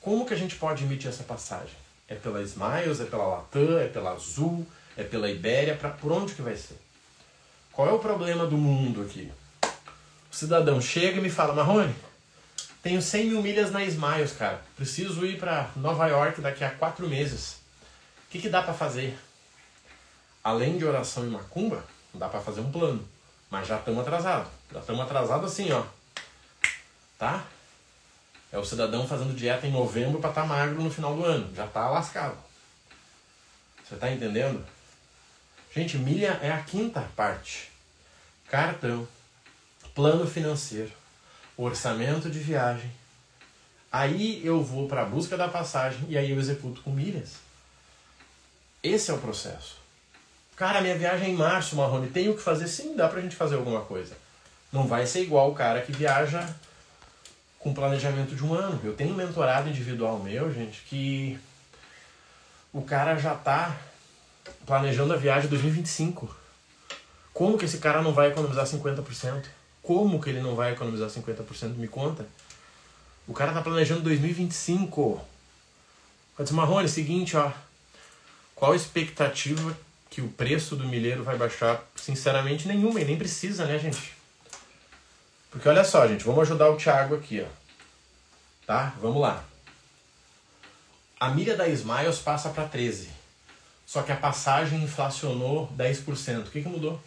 Como 0.00 0.24
que 0.24 0.34
a 0.34 0.36
gente 0.36 0.56
pode 0.56 0.84
emitir 0.84 1.08
essa 1.08 1.24
passagem? 1.24 1.74
É 2.08 2.14
pela 2.14 2.40
Smiles, 2.42 3.00
é 3.00 3.04
pela 3.04 3.26
Latam, 3.26 3.78
é 3.78 3.88
pela 3.88 4.12
Azul, 4.12 4.66
é 4.96 5.02
pela 5.02 5.28
Ibéria, 5.28 5.76
pra, 5.76 5.90
por 5.90 6.12
onde 6.12 6.34
que 6.34 6.42
vai 6.42 6.56
ser? 6.56 6.78
Qual 7.72 7.88
é 7.88 7.92
o 7.92 7.98
problema 7.98 8.46
do 8.46 8.56
mundo 8.56 9.02
aqui? 9.02 9.30
O 10.32 10.34
cidadão 10.34 10.80
chega 10.80 11.18
e 11.18 11.20
me 11.20 11.28
fala, 11.28 11.52
Marrone, 11.52 11.94
tenho 12.86 13.02
100 13.02 13.30
mil 13.30 13.42
milhas 13.42 13.72
na 13.72 13.82
Smiles, 13.82 14.30
cara. 14.30 14.62
Preciso 14.76 15.26
ir 15.26 15.40
para 15.40 15.68
Nova 15.74 16.06
York 16.06 16.40
daqui 16.40 16.62
a 16.62 16.70
quatro 16.70 17.08
meses. 17.08 17.54
O 18.28 18.30
que, 18.30 18.40
que 18.40 18.48
dá 18.48 18.62
para 18.62 18.74
fazer? 18.74 19.18
Além 20.44 20.78
de 20.78 20.84
oração 20.84 21.26
e 21.26 21.28
macumba, 21.28 21.82
dá 22.14 22.28
para 22.28 22.40
fazer 22.40 22.60
um 22.60 22.70
plano. 22.70 23.04
Mas 23.50 23.66
já 23.66 23.76
estamos 23.76 24.02
atrasados. 24.02 24.52
Já 24.72 24.78
estamos 24.78 25.02
atrasados 25.02 25.50
assim, 25.50 25.72
ó. 25.72 25.82
Tá? 27.18 27.44
É 28.52 28.58
o 28.58 28.64
cidadão 28.64 29.04
fazendo 29.08 29.34
dieta 29.34 29.66
em 29.66 29.72
novembro 29.72 30.20
para 30.20 30.30
estar 30.30 30.42
tá 30.42 30.46
magro 30.46 30.80
no 30.80 30.90
final 30.90 31.16
do 31.16 31.24
ano. 31.24 31.52
Já 31.56 31.66
tá 31.66 31.90
lascado. 31.90 32.38
Você 33.84 33.96
tá 33.96 34.12
entendendo? 34.12 34.64
Gente, 35.74 35.98
milha 35.98 36.38
é 36.40 36.52
a 36.52 36.62
quinta 36.62 37.00
parte. 37.16 37.68
Cartão, 38.48 39.08
plano 39.92 40.24
financeiro, 40.24 40.92
orçamento 41.56 42.30
de 42.30 42.38
viagem. 42.38 42.90
Aí 43.90 44.44
eu 44.44 44.62
vou 44.62 44.88
para 44.88 45.02
a 45.02 45.06
busca 45.06 45.36
da 45.36 45.48
passagem 45.48 46.04
e 46.08 46.18
aí 46.18 46.30
eu 46.30 46.38
executo 46.38 46.82
com 46.82 46.90
milhas. 46.90 47.36
Esse 48.82 49.10
é 49.10 49.14
o 49.14 49.18
processo. 49.18 49.76
Cara, 50.54 50.80
minha 50.80 50.96
viagem 50.96 51.28
é 51.28 51.30
em 51.30 51.36
março, 51.36 51.76
Marrone, 51.76 52.08
tenho 52.08 52.34
que 52.34 52.42
fazer? 52.42 52.66
Sim, 52.68 52.96
dá 52.96 53.08
pra 53.08 53.20
gente 53.20 53.36
fazer 53.36 53.56
alguma 53.56 53.82
coisa. 53.82 54.16
Não 54.72 54.86
vai 54.86 55.06
ser 55.06 55.22
igual 55.22 55.50
o 55.50 55.54
cara 55.54 55.82
que 55.82 55.92
viaja 55.92 56.48
com 57.58 57.74
planejamento 57.74 58.34
de 58.34 58.44
um 58.44 58.54
ano. 58.54 58.80
Eu 58.84 58.94
tenho 58.94 59.12
um 59.12 59.16
mentorado 59.16 59.68
individual 59.68 60.18
meu, 60.18 60.52
gente, 60.52 60.82
que 60.82 61.38
o 62.72 62.82
cara 62.82 63.16
já 63.16 63.34
tá 63.34 63.76
planejando 64.64 65.12
a 65.12 65.16
viagem 65.16 65.48
2025. 65.48 66.34
Como 67.32 67.58
que 67.58 67.64
esse 67.64 67.78
cara 67.78 68.02
não 68.02 68.12
vai 68.12 68.28
economizar 68.28 68.66
50%? 68.66 69.44
Como 69.86 70.20
que 70.20 70.28
ele 70.28 70.40
não 70.40 70.56
vai 70.56 70.72
economizar 70.72 71.08
50%? 71.08 71.76
Me 71.76 71.86
conta. 71.86 72.26
O 73.24 73.32
cara 73.32 73.52
tá 73.52 73.62
planejando 73.62 74.02
2025. 74.02 75.24
Eu 76.36 76.44
disse, 76.44 76.52
Marrone, 76.52 76.88
seguinte, 76.88 77.36
ó. 77.36 77.52
Qual 78.56 78.72
a 78.72 78.76
expectativa 78.76 79.78
que 80.10 80.20
o 80.20 80.28
preço 80.28 80.74
do 80.74 80.88
milheiro 80.88 81.22
vai 81.22 81.36
baixar? 81.36 81.84
Sinceramente, 81.94 82.66
nenhuma. 82.66 83.00
E 83.00 83.04
nem 83.04 83.16
precisa, 83.16 83.64
né, 83.64 83.78
gente? 83.78 84.12
Porque 85.52 85.68
olha 85.68 85.84
só, 85.84 86.04
gente. 86.08 86.24
Vamos 86.24 86.42
ajudar 86.42 86.68
o 86.68 86.76
Thiago 86.76 87.14
aqui, 87.14 87.40
ó. 87.40 88.66
Tá? 88.66 88.92
Vamos 89.00 89.22
lá. 89.22 89.44
A 91.20 91.30
milha 91.30 91.56
da 91.56 91.68
Smiles 91.68 92.18
passa 92.18 92.48
para 92.48 92.66
13. 92.66 93.08
Só 93.86 94.02
que 94.02 94.10
a 94.10 94.16
passagem 94.16 94.82
inflacionou 94.82 95.70
10%. 95.76 96.48
O 96.48 96.50
que, 96.50 96.62
que 96.62 96.68
mudou? 96.68 97.00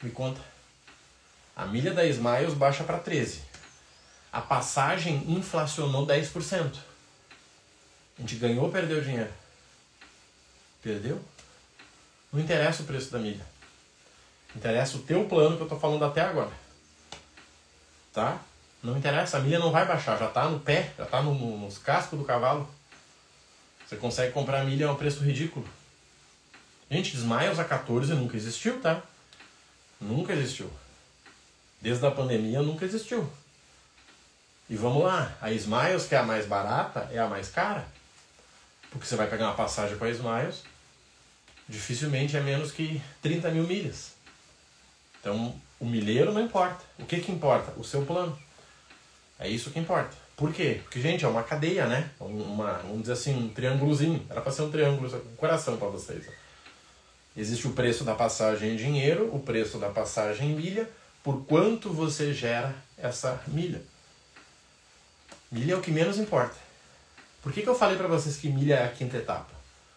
Me 0.00 0.10
conta. 0.10 0.40
A 1.54 1.66
milha 1.66 1.92
da 1.92 2.04
Smiles 2.06 2.54
baixa 2.54 2.84
para 2.84 2.98
13. 2.98 3.42
A 4.32 4.40
passagem 4.40 5.24
inflacionou 5.28 6.06
10%. 6.06 6.76
A 8.18 8.20
gente 8.20 8.36
ganhou 8.36 8.64
ou 8.64 8.70
perdeu 8.70 9.00
dinheiro? 9.00 9.32
Perdeu? 10.82 11.20
Não 12.32 12.40
interessa 12.40 12.82
o 12.82 12.86
preço 12.86 13.10
da 13.10 13.18
milha. 13.18 13.44
Interessa 14.54 14.96
o 14.96 15.02
teu 15.02 15.24
plano 15.24 15.56
que 15.56 15.62
eu 15.62 15.66
estou 15.66 15.80
falando 15.80 16.04
até 16.04 16.20
agora. 16.20 16.50
Tá? 18.12 18.40
Não 18.82 18.96
interessa, 18.96 19.36
a 19.36 19.40
milha 19.40 19.58
não 19.58 19.70
vai 19.70 19.86
baixar, 19.86 20.18
já 20.18 20.26
está 20.26 20.48
no 20.48 20.58
pé, 20.58 20.92
já 20.96 21.04
está 21.04 21.22
no, 21.22 21.34
no, 21.34 21.58
nos 21.58 21.78
cascos 21.78 22.18
do 22.18 22.24
cavalo. 22.24 22.68
Você 23.86 23.96
consegue 23.96 24.32
comprar 24.32 24.64
milha 24.64 24.88
a 24.88 24.92
um 24.92 24.96
preço 24.96 25.22
ridículo. 25.22 25.68
Gente, 26.90 27.14
Smiles 27.16 27.58
a 27.58 27.64
14 27.64 28.14
nunca 28.14 28.36
existiu, 28.36 28.80
tá? 28.80 29.02
Nunca 30.00 30.32
existiu. 30.32 30.70
Desde 31.80 32.04
a 32.06 32.10
pandemia 32.10 32.62
nunca 32.62 32.84
existiu. 32.84 33.28
E 34.68 34.76
vamos 34.76 35.02
lá, 35.02 35.36
a 35.40 35.50
Smiles, 35.52 36.06
que 36.06 36.14
é 36.14 36.18
a 36.18 36.22
mais 36.22 36.46
barata, 36.46 37.08
é 37.12 37.18
a 37.18 37.26
mais 37.26 37.48
cara. 37.48 37.86
Porque 38.90 39.06
você 39.06 39.16
vai 39.16 39.28
pegar 39.28 39.46
uma 39.46 39.54
passagem 39.54 39.96
com 39.96 40.04
a 40.04 40.10
Smiles, 40.10 40.62
dificilmente 41.68 42.36
é 42.36 42.40
menos 42.40 42.70
que 42.70 43.00
30 43.22 43.50
mil 43.50 43.64
milhas. 43.64 44.12
Então, 45.20 45.54
o 45.78 45.86
milheiro 45.86 46.32
não 46.32 46.40
importa. 46.40 46.84
O 46.98 47.04
que, 47.04 47.20
que 47.20 47.32
importa? 47.32 47.72
O 47.78 47.84
seu 47.84 48.04
plano. 48.04 48.38
É 49.38 49.48
isso 49.48 49.70
que 49.70 49.78
importa. 49.78 50.14
Por 50.36 50.52
quê? 50.52 50.80
Porque, 50.82 51.00
gente, 51.00 51.24
é 51.24 51.28
uma 51.28 51.42
cadeia, 51.42 51.86
né? 51.86 52.10
Uma, 52.18 52.74
vamos 52.78 53.02
dizer 53.02 53.12
assim, 53.14 53.34
um 53.34 53.48
triângulozinho. 53.48 54.24
Era 54.28 54.40
para 54.40 54.52
ser 54.52 54.62
um 54.62 54.70
triângulo, 54.70 55.14
um 55.14 55.36
coração 55.36 55.76
para 55.76 55.88
vocês. 55.88 56.26
Existe 57.36 57.66
o 57.66 57.72
preço 57.72 58.04
da 58.04 58.14
passagem 58.14 58.70
em 58.70 58.76
dinheiro, 58.76 59.34
o 59.34 59.38
preço 59.38 59.78
da 59.78 59.88
passagem 59.88 60.50
em 60.50 60.54
milha, 60.54 60.88
por 61.22 61.44
quanto 61.44 61.92
você 61.92 62.32
gera 62.32 62.74
essa 62.96 63.42
milha. 63.46 63.82
Milha 65.50 65.74
é 65.74 65.76
o 65.76 65.82
que 65.82 65.90
menos 65.90 66.18
importa. 66.18 66.56
Por 67.42 67.52
que, 67.52 67.62
que 67.62 67.68
eu 67.68 67.74
falei 67.74 67.96
para 67.96 68.08
vocês 68.08 68.36
que 68.36 68.48
milha 68.48 68.74
é 68.74 68.84
a 68.84 68.90
quinta 68.90 69.16
etapa? 69.16 69.50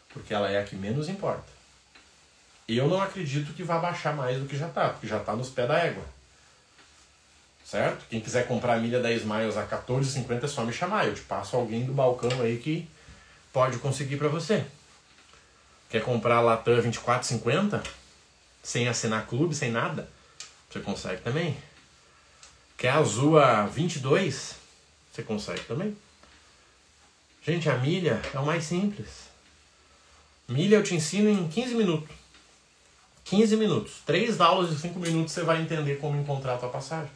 Porque 0.10 0.34
ela 0.34 0.50
é 0.50 0.60
a 0.60 0.64
que 0.64 0.76
menos 0.76 1.10
importa. 1.10 1.52
Eu 2.68 2.88
não 2.88 3.02
acredito 3.02 3.54
que 3.54 3.64
vá 3.64 3.78
baixar 3.78 4.16
mais 4.16 4.40
do 4.40 4.46
que 4.46 4.58
já 4.58 4.68
está, 4.68 4.90
porque 4.90 5.08
já 5.08 5.18
está 5.18 5.36
nos 5.36 5.50
pés 5.50 5.68
da 5.68 5.78
égua. 5.78 6.04
Certo? 7.66 8.06
Quem 8.10 8.22
quiser 8.22 8.48
comprar 8.48 8.76
a 8.76 8.80
milha 8.80 9.02
10 9.02 9.24
miles 9.26 9.58
a 9.58 9.66
14,50 9.66 10.44
é 10.44 10.48
só 10.48 10.64
me 10.64 10.72
chamar. 10.72 11.08
Eu 11.08 11.16
te 11.16 11.22
passo 11.22 11.56
alguém 11.56 11.86
do 11.86 11.94
balcão 11.94 12.42
aí 12.42 12.58
que 12.58 12.88
pode 13.52 13.78
conseguir 13.80 14.18
para 14.18 14.28
você. 14.28 14.66
Quer 15.90 16.02
comprar 16.02 16.38
a 16.38 16.42
Latam 16.42 16.82
24,50? 16.82 17.84
Sem 18.62 18.88
assinar 18.88 19.28
clube, 19.28 19.54
sem 19.54 19.72
nada? 19.72 20.08
Você 20.74 20.80
consegue 20.80 21.22
também. 21.22 21.56
Quer 22.76 22.90
Azul 22.90 23.38
a 23.38 23.68
22? 23.68 24.56
Você 25.12 25.22
consegue 25.22 25.62
também. 25.66 25.96
Gente, 27.44 27.70
a 27.70 27.78
milha 27.78 28.20
é 28.34 28.40
o 28.40 28.46
mais 28.46 28.64
simples. 28.64 29.30
Milha 30.48 30.78
eu 30.78 30.84
te 30.84 30.96
ensino 30.96 31.30
em 31.30 31.48
15 31.48 31.76
minutos. 31.76 32.16
15 33.26 33.56
minutos. 33.56 34.02
Três 34.04 34.42
aulas 34.42 34.72
de 34.72 34.80
5 34.80 35.00
minutos 35.00 35.32
você 35.32 35.44
vai 35.44 35.62
entender 35.62 35.98
como 35.98 36.20
encontrar 36.20 36.56
a 36.56 36.58
tua 36.58 36.70
passagem. 36.70 37.12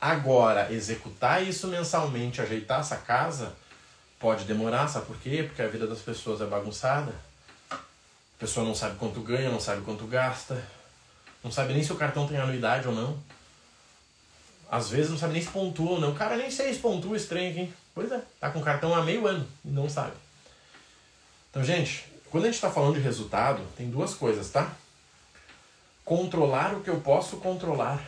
Agora, 0.00 0.72
executar 0.72 1.42
isso 1.42 1.66
mensalmente, 1.66 2.40
ajeitar 2.40 2.78
essa 2.80 2.98
casa, 2.98 3.52
pode 4.20 4.44
demorar, 4.44 4.86
sabe 4.86 5.06
por 5.06 5.16
quê? 5.16 5.42
Porque 5.42 5.60
a 5.60 5.66
vida 5.66 5.88
das 5.88 6.02
pessoas 6.02 6.40
é 6.40 6.46
bagunçada. 6.46 7.12
A 7.68 8.38
pessoa 8.38 8.64
não 8.64 8.76
sabe 8.76 8.96
quanto 8.96 9.20
ganha, 9.22 9.50
não 9.50 9.60
sabe 9.60 9.82
quanto 9.82 10.06
gasta, 10.06 10.64
não 11.42 11.50
sabe 11.50 11.72
nem 11.72 11.82
se 11.82 11.92
o 11.92 11.96
cartão 11.96 12.26
tem 12.26 12.36
anuidade 12.36 12.86
ou 12.86 12.94
não. 12.94 13.18
Às 14.70 14.88
vezes 14.88 15.10
não 15.10 15.18
sabe 15.18 15.32
nem 15.32 15.42
se 15.42 15.48
pontua 15.48 15.92
ou 15.92 16.00
não. 16.00 16.14
Cara 16.14 16.36
nem 16.36 16.50
sei 16.50 16.72
se 16.72 16.80
pontua 16.80 17.16
estranho 17.16 17.50
aqui. 17.50 17.72
Pois 17.94 18.12
é, 18.12 18.20
tá 18.38 18.50
com 18.50 18.60
cartão 18.60 18.94
há 18.94 19.02
meio 19.02 19.26
ano 19.26 19.46
e 19.64 19.68
não 19.68 19.88
sabe. 19.88 20.12
Então, 21.50 21.64
gente, 21.64 22.04
quando 22.30 22.44
a 22.44 22.46
gente 22.46 22.56
está 22.56 22.70
falando 22.70 22.94
de 22.94 23.00
resultado, 23.00 23.60
tem 23.76 23.90
duas 23.90 24.14
coisas, 24.14 24.50
tá? 24.50 24.72
Controlar 26.04 26.74
o 26.74 26.80
que 26.80 26.90
eu 26.90 27.00
posso 27.00 27.38
controlar. 27.38 28.00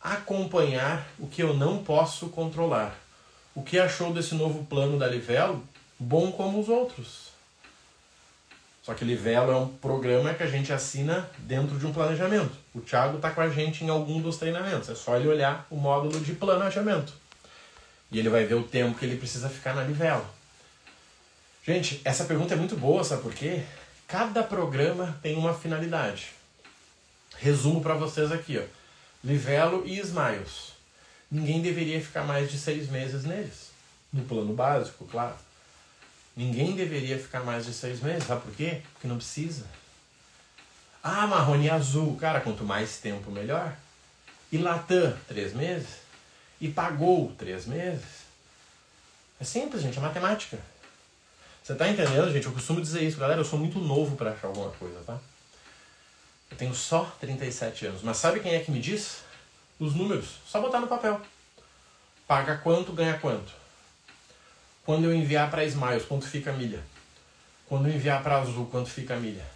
Acompanhar 0.00 1.06
o 1.18 1.28
que 1.28 1.42
eu 1.42 1.54
não 1.54 1.84
posso 1.84 2.28
controlar. 2.28 2.94
O 3.54 3.62
que 3.62 3.78
achou 3.78 4.12
desse 4.12 4.34
novo 4.34 4.64
plano 4.64 4.98
da 4.98 5.06
Livelo? 5.06 5.62
Bom 5.98 6.32
como 6.32 6.58
os 6.58 6.68
outros. 6.68 7.33
Só 8.84 8.92
que 8.92 9.02
Livelo 9.02 9.50
é 9.50 9.56
um 9.56 9.66
programa 9.66 10.34
que 10.34 10.42
a 10.42 10.46
gente 10.46 10.70
assina 10.70 11.26
dentro 11.38 11.78
de 11.78 11.86
um 11.86 11.92
planejamento. 11.92 12.52
O 12.74 12.82
Thiago 12.82 13.16
está 13.16 13.30
com 13.30 13.40
a 13.40 13.48
gente 13.48 13.82
em 13.82 13.88
algum 13.88 14.20
dos 14.20 14.36
treinamentos. 14.36 14.90
É 14.90 14.94
só 14.94 15.16
ele 15.16 15.26
olhar 15.26 15.66
o 15.70 15.76
módulo 15.76 16.20
de 16.20 16.34
planejamento. 16.34 17.10
E 18.12 18.18
ele 18.18 18.28
vai 18.28 18.44
ver 18.44 18.56
o 18.56 18.62
tempo 18.62 18.98
que 18.98 19.06
ele 19.06 19.16
precisa 19.16 19.48
ficar 19.48 19.74
na 19.74 19.82
Livelo. 19.82 20.26
Gente, 21.66 22.02
essa 22.04 22.24
pergunta 22.24 22.52
é 22.52 22.56
muito 22.58 22.76
boa, 22.76 23.02
sabe 23.02 23.22
por 23.22 23.32
quê? 23.32 23.62
Cada 24.06 24.42
programa 24.42 25.18
tem 25.22 25.34
uma 25.34 25.54
finalidade. 25.54 26.32
Resumo 27.38 27.80
para 27.80 27.94
vocês 27.94 28.30
aqui, 28.30 28.58
ó. 28.58 28.62
Livelo 29.24 29.82
e 29.86 29.98
Smiles. 29.98 30.74
Ninguém 31.30 31.62
deveria 31.62 32.02
ficar 32.02 32.22
mais 32.24 32.50
de 32.50 32.58
seis 32.58 32.90
meses 32.90 33.24
neles. 33.24 33.70
No 34.12 34.24
plano 34.24 34.52
básico, 34.52 35.06
claro. 35.06 35.36
Ninguém 36.36 36.74
deveria 36.74 37.18
ficar 37.18 37.40
mais 37.40 37.64
de 37.64 37.72
seis 37.72 38.00
meses. 38.00 38.26
Sabe 38.26 38.42
por 38.42 38.54
quê? 38.54 38.82
Porque 38.92 39.06
não 39.06 39.16
precisa. 39.16 39.64
Ah, 41.02 41.26
marrone 41.26 41.70
azul. 41.70 42.16
Cara, 42.16 42.40
quanto 42.40 42.64
mais 42.64 42.98
tempo, 42.98 43.30
melhor. 43.30 43.76
E 44.50 44.58
Latam, 44.58 45.16
três 45.28 45.52
meses. 45.54 45.88
E 46.60 46.68
pagou, 46.68 47.32
três 47.38 47.66
meses. 47.66 48.24
É 49.40 49.44
simples, 49.44 49.82
gente. 49.82 49.98
É 49.98 50.00
matemática. 50.00 50.58
Você 51.62 51.74
tá 51.74 51.88
entendendo, 51.88 52.32
gente? 52.32 52.46
Eu 52.46 52.52
costumo 52.52 52.80
dizer 52.80 53.02
isso. 53.02 53.18
Galera, 53.18 53.40
eu 53.40 53.44
sou 53.44 53.58
muito 53.58 53.78
novo 53.78 54.16
para 54.16 54.32
achar 54.32 54.48
alguma 54.48 54.70
coisa, 54.72 55.00
tá? 55.06 55.18
Eu 56.50 56.56
tenho 56.56 56.74
só 56.74 57.04
37 57.20 57.86
anos. 57.86 58.02
Mas 58.02 58.16
sabe 58.16 58.40
quem 58.40 58.54
é 58.54 58.60
que 58.60 58.70
me 58.70 58.80
diz? 58.80 59.22
Os 59.78 59.94
números. 59.94 60.38
Só 60.46 60.60
botar 60.60 60.80
no 60.80 60.86
papel. 60.86 61.20
Paga 62.26 62.58
quanto, 62.58 62.92
ganha 62.92 63.18
quanto. 63.18 63.52
Quando 64.84 65.04
eu 65.04 65.14
enviar 65.14 65.50
para 65.50 65.64
Smiles, 65.64 66.04
quanto 66.04 66.26
fica 66.26 66.50
a 66.50 66.54
milha? 66.54 66.82
Quando 67.66 67.88
eu 67.88 67.94
enviar 67.94 68.22
para 68.22 68.36
Azul, 68.36 68.66
quanto 68.66 68.90
fica 68.90 69.14
a 69.14 69.16
milha? 69.16 69.46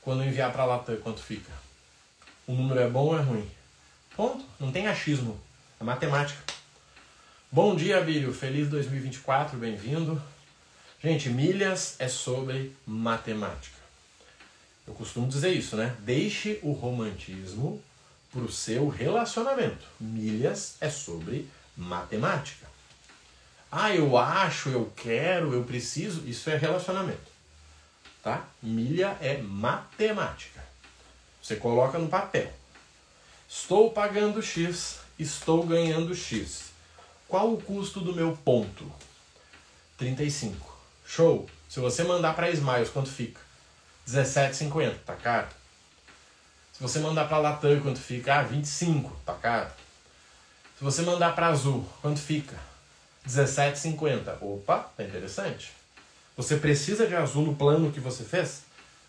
Quando 0.00 0.22
eu 0.22 0.28
enviar 0.28 0.50
para 0.52 0.64
Latam, 0.64 0.96
quanto 0.96 1.22
fica? 1.22 1.52
O 2.46 2.52
número 2.52 2.80
é 2.80 2.88
bom 2.88 3.08
ou 3.08 3.18
é 3.18 3.20
ruim? 3.20 3.50
Ponto. 4.16 4.42
Não 4.58 4.72
tem 4.72 4.86
achismo. 4.86 5.38
É 5.78 5.84
matemática. 5.84 6.42
Bom 7.52 7.76
dia, 7.76 8.00
Bílio. 8.00 8.32
Feliz 8.32 8.68
2024. 8.70 9.58
Bem-vindo. 9.58 10.20
Gente, 11.02 11.28
milhas 11.28 11.96
é 11.98 12.08
sobre 12.08 12.74
matemática. 12.86 13.76
Eu 14.86 14.94
costumo 14.94 15.28
dizer 15.28 15.52
isso, 15.52 15.76
né? 15.76 15.94
Deixe 16.00 16.58
o 16.62 16.72
romantismo 16.72 17.82
para 18.32 18.42
o 18.42 18.50
seu 18.50 18.88
relacionamento. 18.88 19.84
Milhas 20.00 20.76
é 20.80 20.88
sobre 20.88 21.46
matemática. 21.76 22.73
Ah, 23.76 23.92
eu 23.92 24.16
acho, 24.16 24.68
eu 24.68 24.92
quero, 24.94 25.52
eu 25.52 25.64
preciso. 25.64 26.24
Isso 26.28 26.48
é 26.48 26.56
relacionamento. 26.56 27.32
Tá? 28.22 28.44
Milha 28.62 29.18
é 29.20 29.38
matemática. 29.38 30.64
Você 31.42 31.56
coloca 31.56 31.98
no 31.98 32.06
papel. 32.06 32.52
Estou 33.48 33.90
pagando 33.90 34.40
X, 34.40 35.00
estou 35.18 35.66
ganhando 35.66 36.14
X. 36.14 36.66
Qual 37.26 37.52
o 37.52 37.60
custo 37.60 38.00
do 38.00 38.14
meu 38.14 38.38
ponto? 38.44 38.88
35. 39.98 40.78
Show. 41.04 41.50
Se 41.68 41.80
você 41.80 42.04
mandar 42.04 42.36
para 42.36 42.50
Smiles, 42.50 42.90
quanto 42.90 43.10
fica? 43.10 43.40
17,50. 44.06 44.98
Tá 45.04 45.16
caro. 45.16 45.48
Se 46.72 46.80
você 46.80 47.00
mandar 47.00 47.26
para 47.26 47.38
Latam, 47.38 47.80
quanto 47.80 47.98
fica? 47.98 48.38
Ah, 48.38 48.42
25. 48.44 49.10
Tá 49.26 49.34
caro. 49.34 49.70
Se 50.78 50.84
você 50.84 51.02
mandar 51.02 51.34
para 51.34 51.48
Azul, 51.48 51.84
quanto 52.00 52.20
fica? 52.20 52.56
17,50. 53.26 54.36
Opa, 54.40 54.90
tá 54.96 55.02
interessante. 55.02 55.72
Você 56.36 56.56
precisa 56.56 57.06
de 57.06 57.14
azul 57.14 57.46
no 57.46 57.54
plano 57.54 57.92
que 57.92 58.00
você 58.00 58.24
fez? 58.24 58.62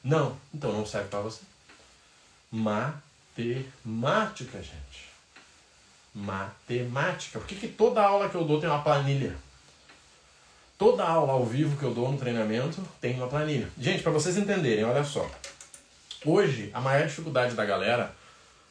Não, 0.04 0.38
então 0.54 0.72
não 0.72 0.86
serve 0.86 1.10
para 1.10 1.22
você. 1.22 1.42
Matemática, 2.52 4.60
gente. 4.60 5.10
Matemática. 6.14 7.40
Por 7.40 7.48
que, 7.48 7.56
que 7.56 7.68
toda 7.68 8.02
aula 8.02 8.30
que 8.30 8.36
eu 8.36 8.46
dou 8.46 8.60
tem 8.60 8.70
uma 8.70 8.84
planilha? 8.84 9.36
Toda 10.78 11.04
aula 11.04 11.34
ao 11.34 11.46
vivo 11.46 11.78
que 11.78 11.84
eu 11.84 11.94
dou 11.94 12.12
no 12.12 12.18
treinamento 12.18 12.82
tem 13.02 13.16
uma 13.16 13.28
planilha. 13.28 13.70
Gente, 13.80 14.04
para 14.04 14.12
vocês 14.12 14.38
entenderem, 14.38 14.84
olha 14.84 15.04
só. 15.04 15.30
Hoje, 16.26 16.70
a 16.74 16.82
maior 16.82 17.08
dificuldade 17.08 17.56
da 17.56 17.66
galera 17.66 18.14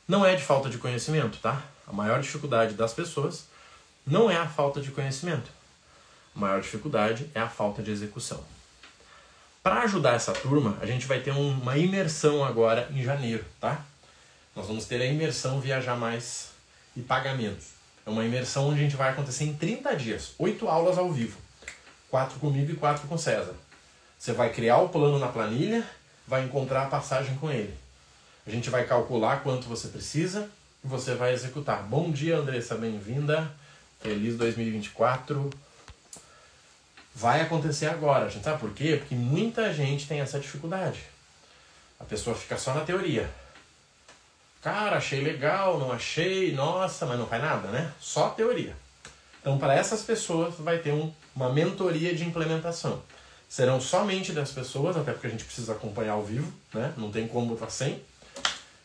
não 0.06 0.24
é 0.24 0.36
de 0.36 0.42
falta 0.42 0.68
de 0.68 0.78
conhecimento, 0.78 1.38
tá? 1.38 1.62
A 1.86 1.92
maior 1.92 2.20
dificuldade 2.20 2.74
das 2.74 2.92
pessoas 2.92 3.46
não 4.06 4.30
é 4.30 4.36
a 4.36 4.46
falta 4.46 4.80
de 4.80 4.90
conhecimento. 4.90 5.50
A 6.34 6.38
maior 6.38 6.60
dificuldade 6.60 7.30
é 7.34 7.40
a 7.40 7.48
falta 7.48 7.82
de 7.82 7.90
execução. 7.90 8.42
Para 9.62 9.82
ajudar 9.82 10.14
essa 10.14 10.32
turma, 10.32 10.76
a 10.80 10.86
gente 10.86 11.06
vai 11.06 11.20
ter 11.20 11.30
uma 11.30 11.78
imersão 11.78 12.44
agora 12.44 12.88
em 12.92 13.02
janeiro, 13.02 13.44
tá? 13.60 13.82
Nós 14.54 14.66
vamos 14.66 14.84
ter 14.84 15.00
a 15.00 15.06
imersão 15.06 15.60
Viajar 15.60 15.96
Mais 15.96 16.50
e 16.94 17.00
Pagamentos. 17.00 17.68
É 18.04 18.10
uma 18.10 18.24
imersão 18.24 18.68
onde 18.68 18.80
a 18.80 18.82
gente 18.82 18.96
vai 18.96 19.10
acontecer 19.10 19.44
em 19.44 19.54
30 19.54 19.96
dias, 19.96 20.34
oito 20.38 20.68
aulas 20.68 20.98
ao 20.98 21.10
vivo. 21.10 21.38
Quatro 22.10 22.38
comigo 22.38 22.70
e 22.70 22.76
quatro 22.76 23.08
com 23.08 23.16
César. 23.16 23.54
Você 24.18 24.32
vai 24.32 24.52
criar 24.52 24.78
o 24.78 24.90
plano 24.90 25.18
na 25.18 25.28
planilha, 25.28 25.84
vai 26.26 26.44
encontrar 26.44 26.82
a 26.82 26.88
passagem 26.88 27.36
com 27.36 27.50
ele. 27.50 27.74
A 28.46 28.50
gente 28.50 28.68
vai 28.68 28.84
calcular 28.84 29.42
quanto 29.42 29.66
você 29.66 29.88
precisa 29.88 30.50
e 30.84 30.86
você 30.86 31.14
vai 31.14 31.32
executar. 31.32 31.82
Bom 31.82 32.10
dia, 32.10 32.36
Andressa, 32.36 32.74
bem-vinda. 32.74 33.50
Feliz 34.04 34.36
2024. 34.36 35.48
Vai 37.14 37.40
acontecer 37.40 37.86
agora, 37.86 38.28
gente. 38.28 38.44
Sabe 38.44 38.60
por 38.60 38.70
quê? 38.74 38.98
Porque 38.98 39.14
muita 39.14 39.72
gente 39.72 40.06
tem 40.06 40.20
essa 40.20 40.38
dificuldade. 40.38 41.00
A 41.98 42.04
pessoa 42.04 42.36
fica 42.36 42.58
só 42.58 42.74
na 42.74 42.82
teoria. 42.82 43.30
Cara, 44.60 44.98
achei 44.98 45.22
legal, 45.22 45.78
não 45.78 45.90
achei, 45.90 46.52
nossa, 46.52 47.06
mas 47.06 47.18
não 47.18 47.26
faz 47.26 47.42
nada, 47.42 47.68
né? 47.68 47.90
Só 47.98 48.28
teoria. 48.28 48.76
Então, 49.40 49.56
para 49.56 49.74
essas 49.74 50.02
pessoas, 50.02 50.56
vai 50.58 50.78
ter 50.78 50.92
um, 50.92 51.10
uma 51.34 51.50
mentoria 51.50 52.14
de 52.14 52.24
implementação. 52.24 53.02
Serão 53.48 53.80
somente 53.80 54.32
10 54.32 54.50
pessoas, 54.50 54.98
até 54.98 55.12
porque 55.12 55.28
a 55.28 55.30
gente 55.30 55.46
precisa 55.46 55.72
acompanhar 55.72 56.12
ao 56.12 56.22
vivo, 56.22 56.52
né? 56.74 56.92
Não 56.98 57.10
tem 57.10 57.26
como 57.26 57.46
botar 57.46 57.70
100. 57.70 58.02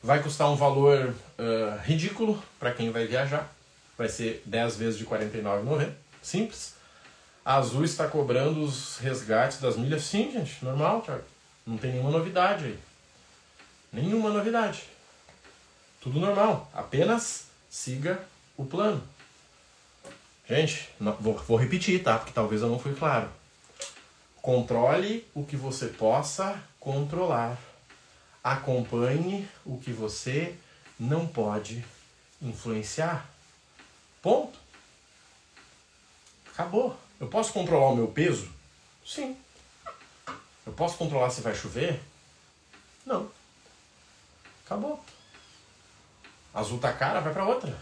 Vai 0.02 0.24
custar 0.24 0.50
um 0.50 0.56
valor 0.56 1.14
uh, 1.38 1.82
ridículo 1.84 2.42
para 2.58 2.72
quem 2.72 2.90
vai 2.90 3.06
viajar. 3.06 3.54
Vai 4.00 4.08
ser 4.08 4.42
10 4.46 4.78
vezes 4.78 4.98
de 4.98 5.04
R$ 5.04 5.10
49,90. 5.10 5.92
Simples. 6.22 6.74
A 7.44 7.58
Azul 7.58 7.84
está 7.84 8.08
cobrando 8.08 8.64
os 8.64 8.98
resgates 9.00 9.60
das 9.60 9.76
milhas. 9.76 10.04
Sim, 10.04 10.32
gente, 10.32 10.64
normal, 10.64 11.02
Thiago. 11.02 11.26
Não 11.68 11.78
tem 11.78 11.92
nenhuma 11.92 12.10
novidade 12.10 12.64
aí. 12.64 12.80
Nenhuma 13.92 14.30
novidade. 14.30 14.84
Tudo 16.00 16.18
normal. 16.18 16.72
Apenas 16.74 17.48
siga 17.70 18.24
o 18.56 18.64
plano. 18.64 19.04
Gente, 20.48 20.88
vou, 21.20 21.38
vou 21.38 21.58
repetir, 21.58 22.02
tá? 22.02 22.18
Porque 22.18 22.32
talvez 22.32 22.62
eu 22.62 22.70
não 22.70 22.80
fui 22.80 22.96
claro. 22.96 23.28
Controle 24.42 25.28
o 25.34 25.44
que 25.44 25.58
você 25.58 25.88
possa 25.88 26.58
controlar. 26.80 27.58
Acompanhe 28.42 29.46
o 29.66 29.78
que 29.78 29.92
você 29.92 30.56
não 30.98 31.28
pode 31.28 31.84
influenciar. 32.42 33.30
Ponto. 34.22 34.58
Acabou. 36.54 36.98
Eu 37.20 37.28
posso 37.28 37.54
controlar 37.54 37.90
o 37.90 37.96
meu 37.96 38.08
peso? 38.08 38.50
Sim. 39.06 39.38
Eu 40.66 40.74
posso 40.74 40.98
controlar 40.98 41.30
se 41.30 41.42
vai 41.42 41.56
chover? 41.56 42.00
Não. 43.06 43.32
Acabou. 44.66 45.04
Azul 46.54 46.80
tá 46.80 46.94
cara, 46.94 47.20
vai 47.22 47.34
para 47.34 47.46
outra. 47.46 47.76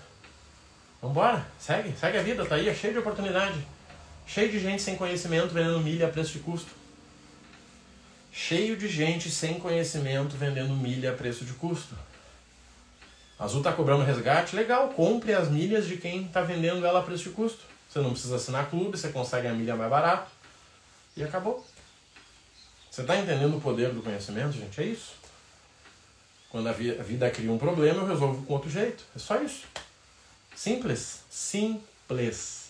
Vambora, 1.02 1.46
segue, 1.60 1.96
segue 1.98 2.18
a 2.18 2.24
vida, 2.24 2.46
tá 2.46 2.56
aí, 2.56 2.68
é 2.68 2.74
cheio 2.74 2.94
de 2.94 3.00
oportunidade. 3.00 3.66
Cheio 4.26 4.52
de 4.52 4.60
gente 4.60 4.82
sem 4.82 4.96
conhecimento 4.96 5.54
vendendo 5.54 5.80
milha 5.80 6.08
a 6.08 6.12
preço 6.12 6.34
de 6.34 6.40
custo. 6.40 6.72
Cheio 8.32 8.76
de 8.76 8.88
gente 8.88 9.30
sem 9.32 9.60
conhecimento 9.60 10.36
vendendo 10.36 10.74
milha 10.76 11.12
a 11.12 11.16
preço 11.16 11.46
de 11.46 11.54
custo. 11.54 11.96
Azul 13.40 13.62
tá 13.62 13.72
cobrando 13.72 14.04
resgate, 14.04 14.56
legal, 14.56 14.90
compre 14.90 15.34
as 15.34 15.50
milhas 15.50 15.86
de 15.86 15.98
quem 15.98 16.26
está 16.26 16.42
vendendo 16.42 16.86
ela 16.86 17.00
a 17.00 17.04
preço 17.04 17.26
de 17.26 17.30
custo. 17.30 17.60
Você 17.88 18.00
não 18.00 18.12
precisa 18.12 18.36
assinar 18.36 18.70
clube, 18.70 18.98
você 18.98 19.10
consegue 19.10 19.48
a 19.48 19.54
milha 19.54 19.76
mais 19.76 19.90
barato. 19.90 20.30
E 21.16 21.24
acabou. 21.24 21.66
Você 22.90 23.02
está 23.02 23.16
entendendo 23.16 23.58
o 23.58 23.62
poder 23.62 23.92
do 23.92 24.02
conhecimento, 24.02 24.54
gente? 24.54 24.82
É 24.82 24.86
isso. 24.86 25.14
Quando 26.50 26.68
a 26.68 26.72
vida 26.72 27.30
cria 27.30 27.52
um 27.52 27.58
problema, 27.58 28.02
eu 28.02 28.08
resolvo 28.08 28.44
com 28.46 28.54
outro 28.54 28.70
jeito. 28.70 29.04
É 29.16 29.20
só 29.20 29.40
isso. 29.42 29.66
Simples. 30.56 31.22
Simples. 31.30 32.70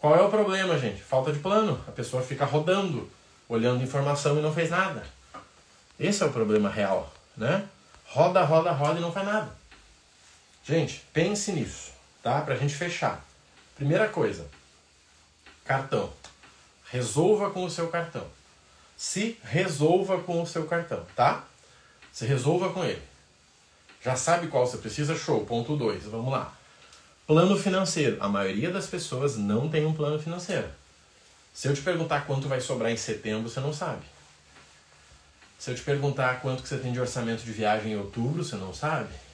Qual 0.00 0.16
é 0.16 0.20
o 0.20 0.28
problema, 0.28 0.78
gente? 0.78 1.02
Falta 1.02 1.32
de 1.32 1.38
plano. 1.38 1.80
A 1.86 1.92
pessoa 1.92 2.22
fica 2.22 2.44
rodando, 2.44 3.08
olhando 3.48 3.82
informação 3.82 4.38
e 4.38 4.42
não 4.42 4.52
fez 4.52 4.70
nada. 4.70 5.04
Esse 5.98 6.22
é 6.22 6.26
o 6.26 6.32
problema 6.32 6.68
real, 6.68 7.12
né? 7.36 7.66
Roda, 8.06 8.42
roda, 8.44 8.70
roda 8.70 8.98
e 8.98 9.02
não 9.02 9.12
faz 9.12 9.26
nada. 9.26 9.57
Gente, 10.68 11.02
pense 11.14 11.50
nisso, 11.50 11.92
tá? 12.22 12.42
Pra 12.42 12.54
gente 12.54 12.74
fechar. 12.74 13.24
Primeira 13.74 14.06
coisa, 14.06 14.46
cartão. 15.64 16.12
Resolva 16.90 17.48
com 17.50 17.64
o 17.64 17.70
seu 17.70 17.88
cartão. 17.88 18.26
Se 18.94 19.38
resolva 19.44 20.18
com 20.18 20.42
o 20.42 20.46
seu 20.46 20.66
cartão, 20.66 21.06
tá? 21.16 21.44
Se 22.12 22.26
resolva 22.26 22.70
com 22.70 22.84
ele. 22.84 23.02
Já 24.04 24.14
sabe 24.14 24.48
qual 24.48 24.66
você 24.66 24.76
precisa? 24.76 25.16
Show. 25.16 25.46
Ponto 25.46 25.74
2. 25.74 26.04
Vamos 26.04 26.30
lá. 26.30 26.52
Plano 27.26 27.56
financeiro. 27.56 28.18
A 28.20 28.28
maioria 28.28 28.70
das 28.70 28.86
pessoas 28.86 29.36
não 29.36 29.70
tem 29.70 29.86
um 29.86 29.94
plano 29.94 30.18
financeiro. 30.18 30.68
Se 31.54 31.66
eu 31.66 31.74
te 31.74 31.80
perguntar 31.80 32.26
quanto 32.26 32.46
vai 32.46 32.60
sobrar 32.60 32.92
em 32.92 32.96
setembro, 32.96 33.48
você 33.48 33.60
não 33.60 33.72
sabe. 33.72 34.02
Se 35.58 35.70
eu 35.70 35.74
te 35.74 35.82
perguntar 35.82 36.42
quanto 36.42 36.62
que 36.62 36.68
você 36.68 36.76
tem 36.76 36.92
de 36.92 37.00
orçamento 37.00 37.42
de 37.42 37.52
viagem 37.52 37.92
em 37.92 37.96
outubro, 37.96 38.44
você 38.44 38.56
não 38.56 38.74
sabe. 38.74 39.27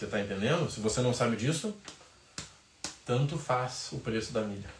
Você 0.00 0.06
está 0.06 0.18
entendendo? 0.18 0.70
Se 0.70 0.80
você 0.80 1.02
não 1.02 1.12
sabe 1.12 1.36
disso, 1.36 1.76
tanto 3.04 3.36
faz 3.36 3.90
o 3.92 3.98
preço 3.98 4.32
da 4.32 4.40
milha. 4.40 4.70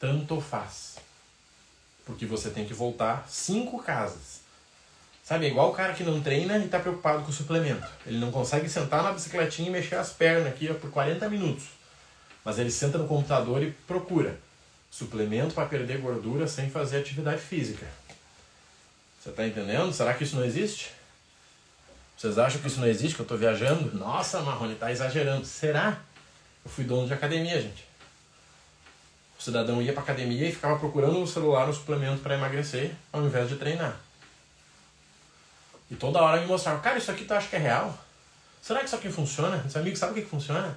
Tanto 0.00 0.40
faz. 0.40 0.96
Porque 2.04 2.26
você 2.26 2.50
tem 2.50 2.66
que 2.66 2.74
voltar 2.74 3.24
cinco 3.28 3.80
casas 3.80 4.40
Sabe, 5.22 5.46
é 5.46 5.48
igual 5.48 5.70
o 5.70 5.72
cara 5.72 5.92
que 5.92 6.02
não 6.02 6.20
treina 6.20 6.58
e 6.58 6.64
está 6.64 6.80
preocupado 6.80 7.22
com 7.22 7.30
o 7.30 7.32
suplemento. 7.32 7.86
Ele 8.04 8.18
não 8.18 8.32
consegue 8.32 8.68
sentar 8.68 9.00
na 9.00 9.12
bicicletinha 9.12 9.68
e 9.68 9.70
mexer 9.70 9.94
as 9.94 10.10
pernas 10.10 10.48
aqui 10.48 10.68
ó, 10.68 10.74
por 10.74 10.90
40 10.90 11.28
minutos. 11.28 11.66
Mas 12.44 12.58
ele 12.58 12.72
senta 12.72 12.98
no 12.98 13.06
computador 13.06 13.62
e 13.62 13.70
procura 13.86 14.36
suplemento 14.90 15.54
para 15.54 15.68
perder 15.68 15.98
gordura 15.98 16.48
sem 16.48 16.68
fazer 16.68 16.98
atividade 16.98 17.40
física. 17.40 17.86
Você 19.22 19.30
está 19.30 19.46
entendendo? 19.46 19.92
Será 19.92 20.14
que 20.14 20.24
isso 20.24 20.34
não 20.34 20.44
existe? 20.44 20.90
Vocês 22.20 22.38
acham 22.38 22.60
que 22.60 22.66
isso 22.66 22.78
não 22.78 22.86
existe, 22.86 23.14
que 23.14 23.22
eu 23.22 23.24
estou 23.24 23.38
viajando? 23.38 23.96
Nossa, 23.96 24.42
Marrone, 24.42 24.74
está 24.74 24.92
exagerando. 24.92 25.46
Será? 25.46 25.96
Eu 26.62 26.70
fui 26.70 26.84
dono 26.84 27.06
de 27.06 27.14
academia, 27.14 27.58
gente. 27.58 27.82
O 29.38 29.42
cidadão 29.42 29.80
ia 29.80 29.94
para 29.94 30.02
academia 30.02 30.46
e 30.46 30.52
ficava 30.52 30.78
procurando 30.78 31.18
no 31.18 31.26
celular 31.26 31.66
um 31.66 31.72
suplemento 31.72 32.20
para 32.20 32.34
emagrecer, 32.34 32.94
ao 33.10 33.22
invés 33.22 33.48
de 33.48 33.56
treinar. 33.56 33.96
E 35.90 35.96
toda 35.96 36.20
hora 36.20 36.42
me 36.42 36.46
mostrava, 36.46 36.78
cara, 36.80 36.98
isso 36.98 37.10
aqui 37.10 37.24
tu 37.24 37.32
acha 37.32 37.48
que 37.48 37.56
é 37.56 37.58
real? 37.58 37.98
Será 38.60 38.80
que 38.80 38.86
isso 38.86 38.96
aqui 38.96 39.10
funciona? 39.10 39.64
Esse 39.66 39.78
amigo 39.78 39.96
sabe 39.96 40.12
o 40.12 40.14
que, 40.16 40.20
que 40.20 40.28
funciona? 40.28 40.76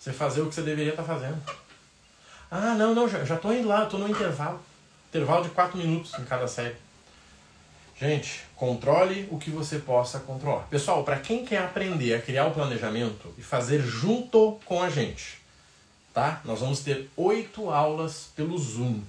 Você 0.00 0.12
fazer 0.12 0.40
o 0.40 0.48
que 0.48 0.54
você 0.56 0.62
deveria 0.62 0.90
estar 0.90 1.04
tá 1.04 1.14
fazendo. 1.14 1.40
Ah, 2.50 2.74
não, 2.74 2.92
não, 2.92 3.08
já, 3.08 3.24
já 3.24 3.36
tô 3.36 3.52
indo 3.52 3.68
lá, 3.68 3.82
eu 3.82 3.88
tô 3.88 3.98
no 3.98 4.08
intervalo. 4.08 4.60
Intervalo 5.10 5.44
de 5.44 5.50
4 5.50 5.78
minutos 5.78 6.12
em 6.18 6.24
cada 6.24 6.48
série. 6.48 6.74
Gente, 7.98 8.42
controle 8.54 9.26
o 9.30 9.38
que 9.38 9.48
você 9.48 9.78
possa 9.78 10.20
controlar. 10.20 10.64
Pessoal, 10.64 11.02
para 11.02 11.18
quem 11.18 11.46
quer 11.46 11.62
aprender 11.62 12.12
a 12.12 12.20
criar 12.20 12.44
o 12.44 12.50
planejamento 12.50 13.32
e 13.38 13.42
fazer 13.42 13.80
junto 13.80 14.60
com 14.66 14.82
a 14.82 14.90
gente, 14.90 15.38
tá? 16.12 16.42
Nós 16.44 16.60
vamos 16.60 16.80
ter 16.80 17.08
oito 17.16 17.70
aulas 17.70 18.28
pelo 18.36 18.58
Zoom. 18.58 19.00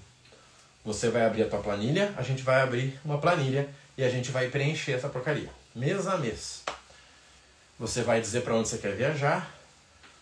Você 0.86 1.10
vai 1.10 1.26
abrir 1.26 1.44
a 1.44 1.50
tua 1.50 1.60
planilha, 1.60 2.14
a 2.16 2.22
gente 2.22 2.44
vai 2.44 2.62
abrir 2.62 2.98
uma 3.04 3.18
planilha 3.18 3.68
e 3.98 4.06
a 4.06 4.10
gente 4.10 4.32
vai 4.32 4.48
preencher 4.48 4.94
essa 4.94 5.10
porcaria, 5.10 5.50
mês 5.76 6.08
a 6.08 6.18
mês. 6.18 6.64
Você 7.78 8.04
vai 8.04 8.22
dizer 8.22 8.44
para 8.44 8.56
onde 8.56 8.70
você 8.70 8.78
quer 8.78 8.96
viajar, 8.96 9.54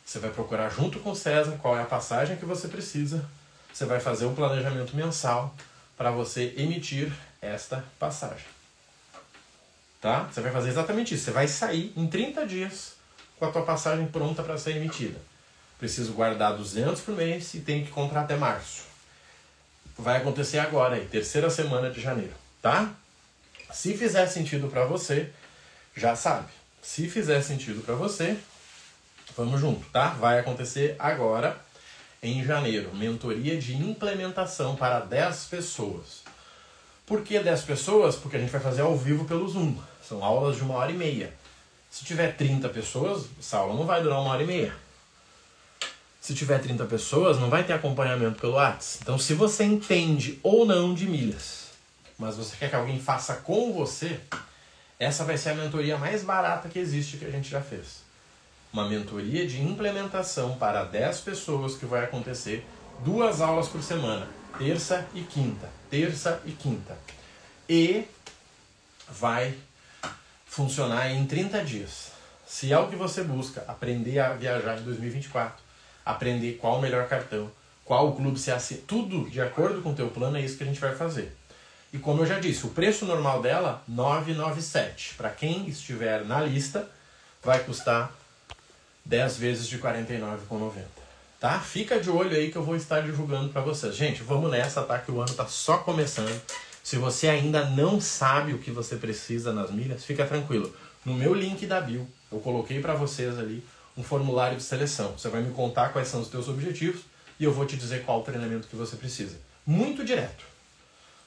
você 0.04 0.18
vai 0.18 0.32
procurar 0.32 0.70
junto 0.70 1.00
com 1.00 1.12
o 1.12 1.16
César 1.16 1.60
qual 1.62 1.78
é 1.78 1.84
a 1.84 1.86
passagem 1.86 2.36
que 2.36 2.46
você 2.46 2.68
precisa, 2.68 3.30
você 3.72 3.86
vai 3.86 4.00
fazer 4.00 4.26
um 4.26 4.34
planejamento 4.34 4.96
mensal 4.96 5.54
para 5.96 6.10
você 6.10 6.52
emitir 6.58 7.14
esta 7.40 7.86
passagem. 8.00 8.55
Tá? 10.02 10.24
Você 10.32 10.42
vai 10.42 10.52
fazer 10.52 10.70
exatamente 10.70 11.16
isso. 11.16 11.26
Você 11.26 11.32
vai 11.32 11.48
sair 11.48 11.94
em 11.96 12.08
30 12.08 12.46
dias 12.46 12.94
com 13.40 13.46
a 13.46 13.52
tua 13.52 13.64
passagem 13.64 14.06
pronta 14.08 14.44
para 14.44 14.58
ser 14.58 14.76
emitida. 14.76 15.20
Preciso 15.80 16.14
guardar 16.14 16.56
200 16.56 17.02
por 17.02 17.16
mês 17.16 17.54
e 17.54 17.60
tenho 17.60 17.86
que 17.86 17.92
comprar 17.92 18.22
até 18.22 18.36
março. 18.36 18.84
Vai 19.98 20.18
acontecer 20.18 20.60
agora, 20.60 20.96
aí, 20.96 21.06
terceira 21.06 21.50
semana 21.50 21.90
de 21.90 22.02
janeiro, 22.02 22.34
tá? 22.62 22.94
Se 23.72 23.98
fizer 23.98 24.28
sentido 24.28 24.68
para 24.68 24.86
você, 24.86 25.30
já 25.96 26.16
sabe. 26.16 26.48
Se 26.82 27.10
fizer 27.10 27.42
sentido 27.42 27.82
para 27.82 27.96
você, 27.96 28.38
vamos 29.36 29.60
junto, 29.60 29.86
tá? 29.90 30.10
Vai 30.10 30.40
acontecer 30.40 30.96
agora 31.00 31.60
em 32.22 32.44
janeiro, 32.44 32.94
mentoria 32.94 33.58
de 33.58 33.76
implementação 33.76 34.76
para 34.76 35.00
10 35.00 35.46
pessoas. 35.46 36.24
Por 37.06 37.22
que 37.22 37.40
10 37.40 37.62
pessoas? 37.62 38.16
Porque 38.16 38.38
a 38.38 38.40
gente 38.40 38.52
vai 38.52 38.62
fazer 38.62 38.82
ao 38.82 38.98
vivo 38.98 39.26
pelo 39.26 39.48
Zoom. 39.48 39.78
São 40.08 40.24
aulas 40.24 40.58
de 40.58 40.64
uma 40.64 40.76
hora 40.76 40.92
e 40.92 40.96
meia. 40.96 41.34
Se 41.90 42.06
tiver 42.06 42.36
30 42.36 42.70
pessoas, 42.70 43.26
essa 43.40 43.58
aula 43.58 43.74
não 43.74 43.86
vai 43.86 44.04
durar 44.04 44.20
uma 44.20 44.32
hora 44.32 44.44
e 44.44 44.46
meia. 44.46 44.76
Se 46.22 46.34
tiver 46.34 46.60
30 46.60 46.86
pessoas, 46.86 47.40
não 47.40 47.50
vai 47.50 47.64
ter 47.64 47.74
acompanhamento 47.74 48.40
pelo 48.40 48.54
WhatsApp. 48.54 49.00
Então, 49.02 49.18
se 49.18 49.34
você 49.34 49.64
entende 49.64 50.40
ou 50.44 50.66
não 50.66 50.94
de 50.94 51.08
milhas, 51.08 51.66
mas 52.18 52.36
você 52.36 52.56
quer 52.56 52.70
que 52.70 52.76
alguém 52.76 53.00
faça 53.00 53.36
com 53.36 53.74
você, 53.74 54.20
essa 55.00 55.24
vai 55.24 55.38
ser 55.38 55.50
a 55.50 55.56
mentoria 55.56 55.98
mais 55.98 56.24
barata 56.24 56.70
que 56.70 56.80
existe 56.80 57.18
que 57.18 57.26
a 57.26 57.32
gente 57.32 57.50
já 57.50 57.62
fez. 57.62 58.04
Uma 58.72 58.88
mentoria 58.90 59.48
de 59.48 59.62
implementação 59.62 60.58
para 60.58 60.84
10 60.84 61.22
pessoas 61.22 61.76
que 61.76 61.86
vai 61.86 62.04
acontecer 62.04 62.66
duas 63.04 63.42
aulas 63.42 63.68
por 63.68 63.82
semana, 63.82 64.28
terça 64.58 65.08
e 65.14 65.22
quinta, 65.22 65.70
terça 65.90 66.42
e 66.46 66.52
quinta. 66.52 66.98
E 67.70 68.06
vai 69.08 69.56
funcionar 70.56 71.12
em 71.12 71.26
30 71.26 71.66
dias. 71.66 72.12
Se 72.48 72.72
é 72.72 72.80
o 72.80 72.88
que 72.88 72.96
você 72.96 73.22
busca, 73.22 73.66
aprender 73.68 74.20
a 74.20 74.34
viajar 74.34 74.80
em 74.80 74.84
2024, 74.84 75.62
aprender 76.06 76.54
qual 76.54 76.78
o 76.78 76.82
melhor 76.82 77.10
cartão, 77.10 77.52
qual 77.84 78.08
o 78.08 78.16
clube 78.16 78.40
se 78.40 78.52
assina, 78.52 78.80
tudo 78.88 79.30
de 79.30 79.42
acordo 79.42 79.82
com 79.82 79.92
o 79.92 79.94
teu 79.94 80.08
plano, 80.08 80.38
é 80.38 80.42
isso 80.42 80.56
que 80.56 80.64
a 80.64 80.66
gente 80.66 80.80
vai 80.80 80.96
fazer. 80.96 81.36
E 81.92 81.98
como 81.98 82.22
eu 82.22 82.26
já 82.26 82.40
disse, 82.40 82.66
o 82.66 82.70
preço 82.70 83.06
normal 83.06 83.42
dela 83.42 83.84
997. 83.86 85.16
Para 85.16 85.30
quem 85.30 85.68
estiver 85.68 86.24
na 86.24 86.40
lista, 86.40 86.90
vai 87.44 87.60
custar 87.60 88.14
10 89.04 89.38
vezes 89.38 89.68
de 89.68 89.76
R$ 89.76 89.82
49,90. 89.82 90.72
Tá? 91.38 91.60
Fica 91.60 92.00
de 92.00 92.10
olho 92.10 92.36
aí 92.36 92.50
que 92.50 92.58
eu 92.58 92.64
vou 92.64 92.78
estar 92.78 93.02
divulgando 93.02 93.50
para 93.50 93.62
vocês. 93.62 93.94
Gente, 93.94 94.24
vamos 94.24 94.50
nessa, 94.50 94.84
tá? 94.84 95.00
Que 95.00 95.12
o 95.12 95.20
ano 95.20 95.34
tá 95.34 95.46
só 95.48 95.80
começando. 95.80 96.42
Se 96.86 96.98
você 96.98 97.28
ainda 97.28 97.66
não 97.66 98.00
sabe 98.00 98.54
o 98.54 98.60
que 98.60 98.70
você 98.70 98.96
precisa 98.96 99.52
nas 99.52 99.72
milhas, 99.72 100.06
fica 100.06 100.24
tranquilo. 100.24 100.72
No 101.04 101.16
meu 101.16 101.34
link 101.34 101.66
da 101.66 101.82
bio, 101.82 102.08
eu 102.32 102.40
coloquei 102.40 102.80
para 102.80 102.94
vocês 102.94 103.40
ali 103.40 103.66
um 103.98 104.04
formulário 104.04 104.56
de 104.56 104.62
seleção. 104.62 105.14
Você 105.14 105.28
vai 105.28 105.42
me 105.42 105.52
contar 105.52 105.90
quais 105.90 106.08
são 106.08 106.22
os 106.22 106.28
teus 106.28 106.48
objetivos 106.48 107.02
e 107.40 107.44
eu 107.44 107.52
vou 107.52 107.66
te 107.66 107.76
dizer 107.76 108.04
qual 108.04 108.20
o 108.20 108.24
treinamento 108.24 108.68
que 108.68 108.76
você 108.76 108.96
precisa. 108.98 109.36
Muito 109.66 110.06
direto. 110.06 110.46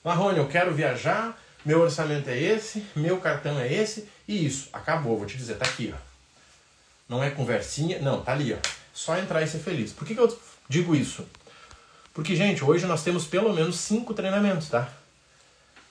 Marrone, 0.05 0.39
eu 0.39 0.47
quero 0.47 0.73
viajar, 0.73 1.37
meu 1.65 1.81
orçamento 1.81 2.31
é 2.31 2.41
esse, 2.41 2.87
meu 2.95 3.19
cartão 3.19 3.59
é 3.59 3.67
esse 3.67 4.09
e 4.29 4.47
isso. 4.47 4.69
Acabou, 4.73 5.19
vou 5.19 5.27
te 5.27 5.37
dizer, 5.37 5.57
tá 5.57 5.67
aqui, 5.67 5.93
ó. 5.93 5.99
Não 7.09 7.21
é 7.21 7.31
conversinha, 7.31 7.99
não, 7.99 8.21
tá 8.21 8.31
ali, 8.31 8.55
ó. 8.55 8.59
Só 8.95 9.19
entrar 9.19 9.43
e 9.43 9.49
ser 9.49 9.59
feliz. 9.59 9.93
Por 9.93 10.07
que, 10.07 10.15
que 10.15 10.21
eu 10.21 10.41
digo 10.69 10.95
isso? 10.95 11.27
Porque, 12.15 12.37
gente, 12.37 12.65
hoje 12.65 12.87
nós 12.87 13.03
temos 13.03 13.25
pelo 13.25 13.53
menos 13.53 13.75
cinco 13.75 14.15
treinamentos, 14.15 14.69
tá? 14.69 14.89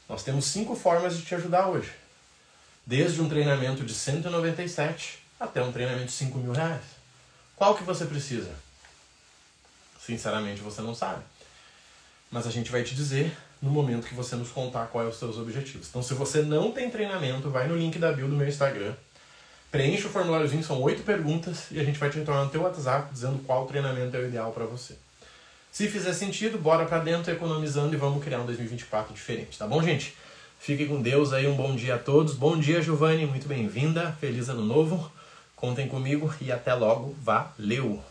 Nós 0.08 0.24
temos 0.24 0.46
cinco 0.46 0.76
formas 0.76 1.18
de 1.18 1.24
te 1.24 1.36
ajudar 1.36 1.68
hoje. 1.68 1.92
Desde 2.86 3.22
um 3.22 3.28
treinamento 3.28 3.84
de 3.84 3.94
197 3.94 5.20
até 5.40 5.62
um 5.62 5.72
treinamento 5.72 6.06
de 6.06 6.12
5 6.14 6.38
mil 6.40 6.52
reais. 6.52 6.84
Qual 7.56 7.76
que 7.76 7.84
você 7.84 8.06
precisa? 8.06 8.52
Sinceramente, 10.00 10.62
você 10.62 10.82
não 10.82 10.96
sabe. 10.96 11.24
Mas 12.32 12.48
a 12.48 12.52
gente 12.52 12.72
vai 12.72 12.84
te 12.84 12.96
dizer 12.96 13.36
no 13.62 13.70
momento 13.70 14.08
que 14.08 14.16
você 14.16 14.36
nos 14.36 14.50
contar 14.50 14.88
quais 14.88 15.10
os 15.10 15.20
seus 15.20 15.38
objetivos. 15.38 15.88
Então, 15.90 16.02
se 16.02 16.14
você 16.14 16.42
não 16.42 16.72
tem 16.72 16.90
treinamento, 16.90 17.50
vai 17.50 17.68
no 17.68 17.76
link 17.76 17.98
da 18.00 18.12
bio 18.14 18.28
do 18.28 18.36
meu 18.36 18.48
Instagram, 18.48 18.94
preenche 19.72 20.08
o 20.08 20.10
formuláriozinho, 20.10 20.64
são 20.64 20.82
oito 20.82 21.04
perguntas, 21.04 21.66
e 21.72 21.80
a 21.80 21.84
gente 21.84 22.00
vai 22.00 22.10
te 22.10 22.20
retornar 22.20 22.46
no 22.46 22.52
teu 22.52 22.62
WhatsApp 22.62 23.12
dizendo 23.12 23.44
qual 23.46 23.66
treinamento 23.66 24.16
é 24.16 24.20
o 24.20 24.28
ideal 24.28 24.52
para 24.52 24.66
você. 24.66 24.96
Se 25.78 25.88
fizer 25.88 26.14
sentido, 26.14 26.58
bora 26.58 26.88
para 26.88 26.98
dentro 26.98 27.32
economizando 27.32 27.94
e 27.94 27.98
vamos 28.00 28.24
criar 28.24 28.40
um 28.40 28.48
2024 28.48 29.14
diferente, 29.14 29.60
tá 29.60 29.68
bom, 29.68 29.80
gente? 29.84 30.16
Fique 30.58 30.88
com 30.88 31.00
Deus 31.00 31.32
aí, 31.32 31.46
um 31.46 31.56
bom 31.56 31.76
dia 31.76 31.94
a 31.94 32.00
todos. 32.00 32.34
Bom 32.34 32.58
dia, 32.58 32.82
Giovanni, 32.82 33.28
muito 33.28 33.48
bem-vinda. 33.48 34.12
Feliz 34.20 34.50
ano 34.50 34.66
novo. 34.66 35.12
Contem 35.56 35.88
comigo 35.88 36.34
e 36.42 36.52
até 36.52 36.74
logo. 36.74 37.16
Valeu! 37.22 38.02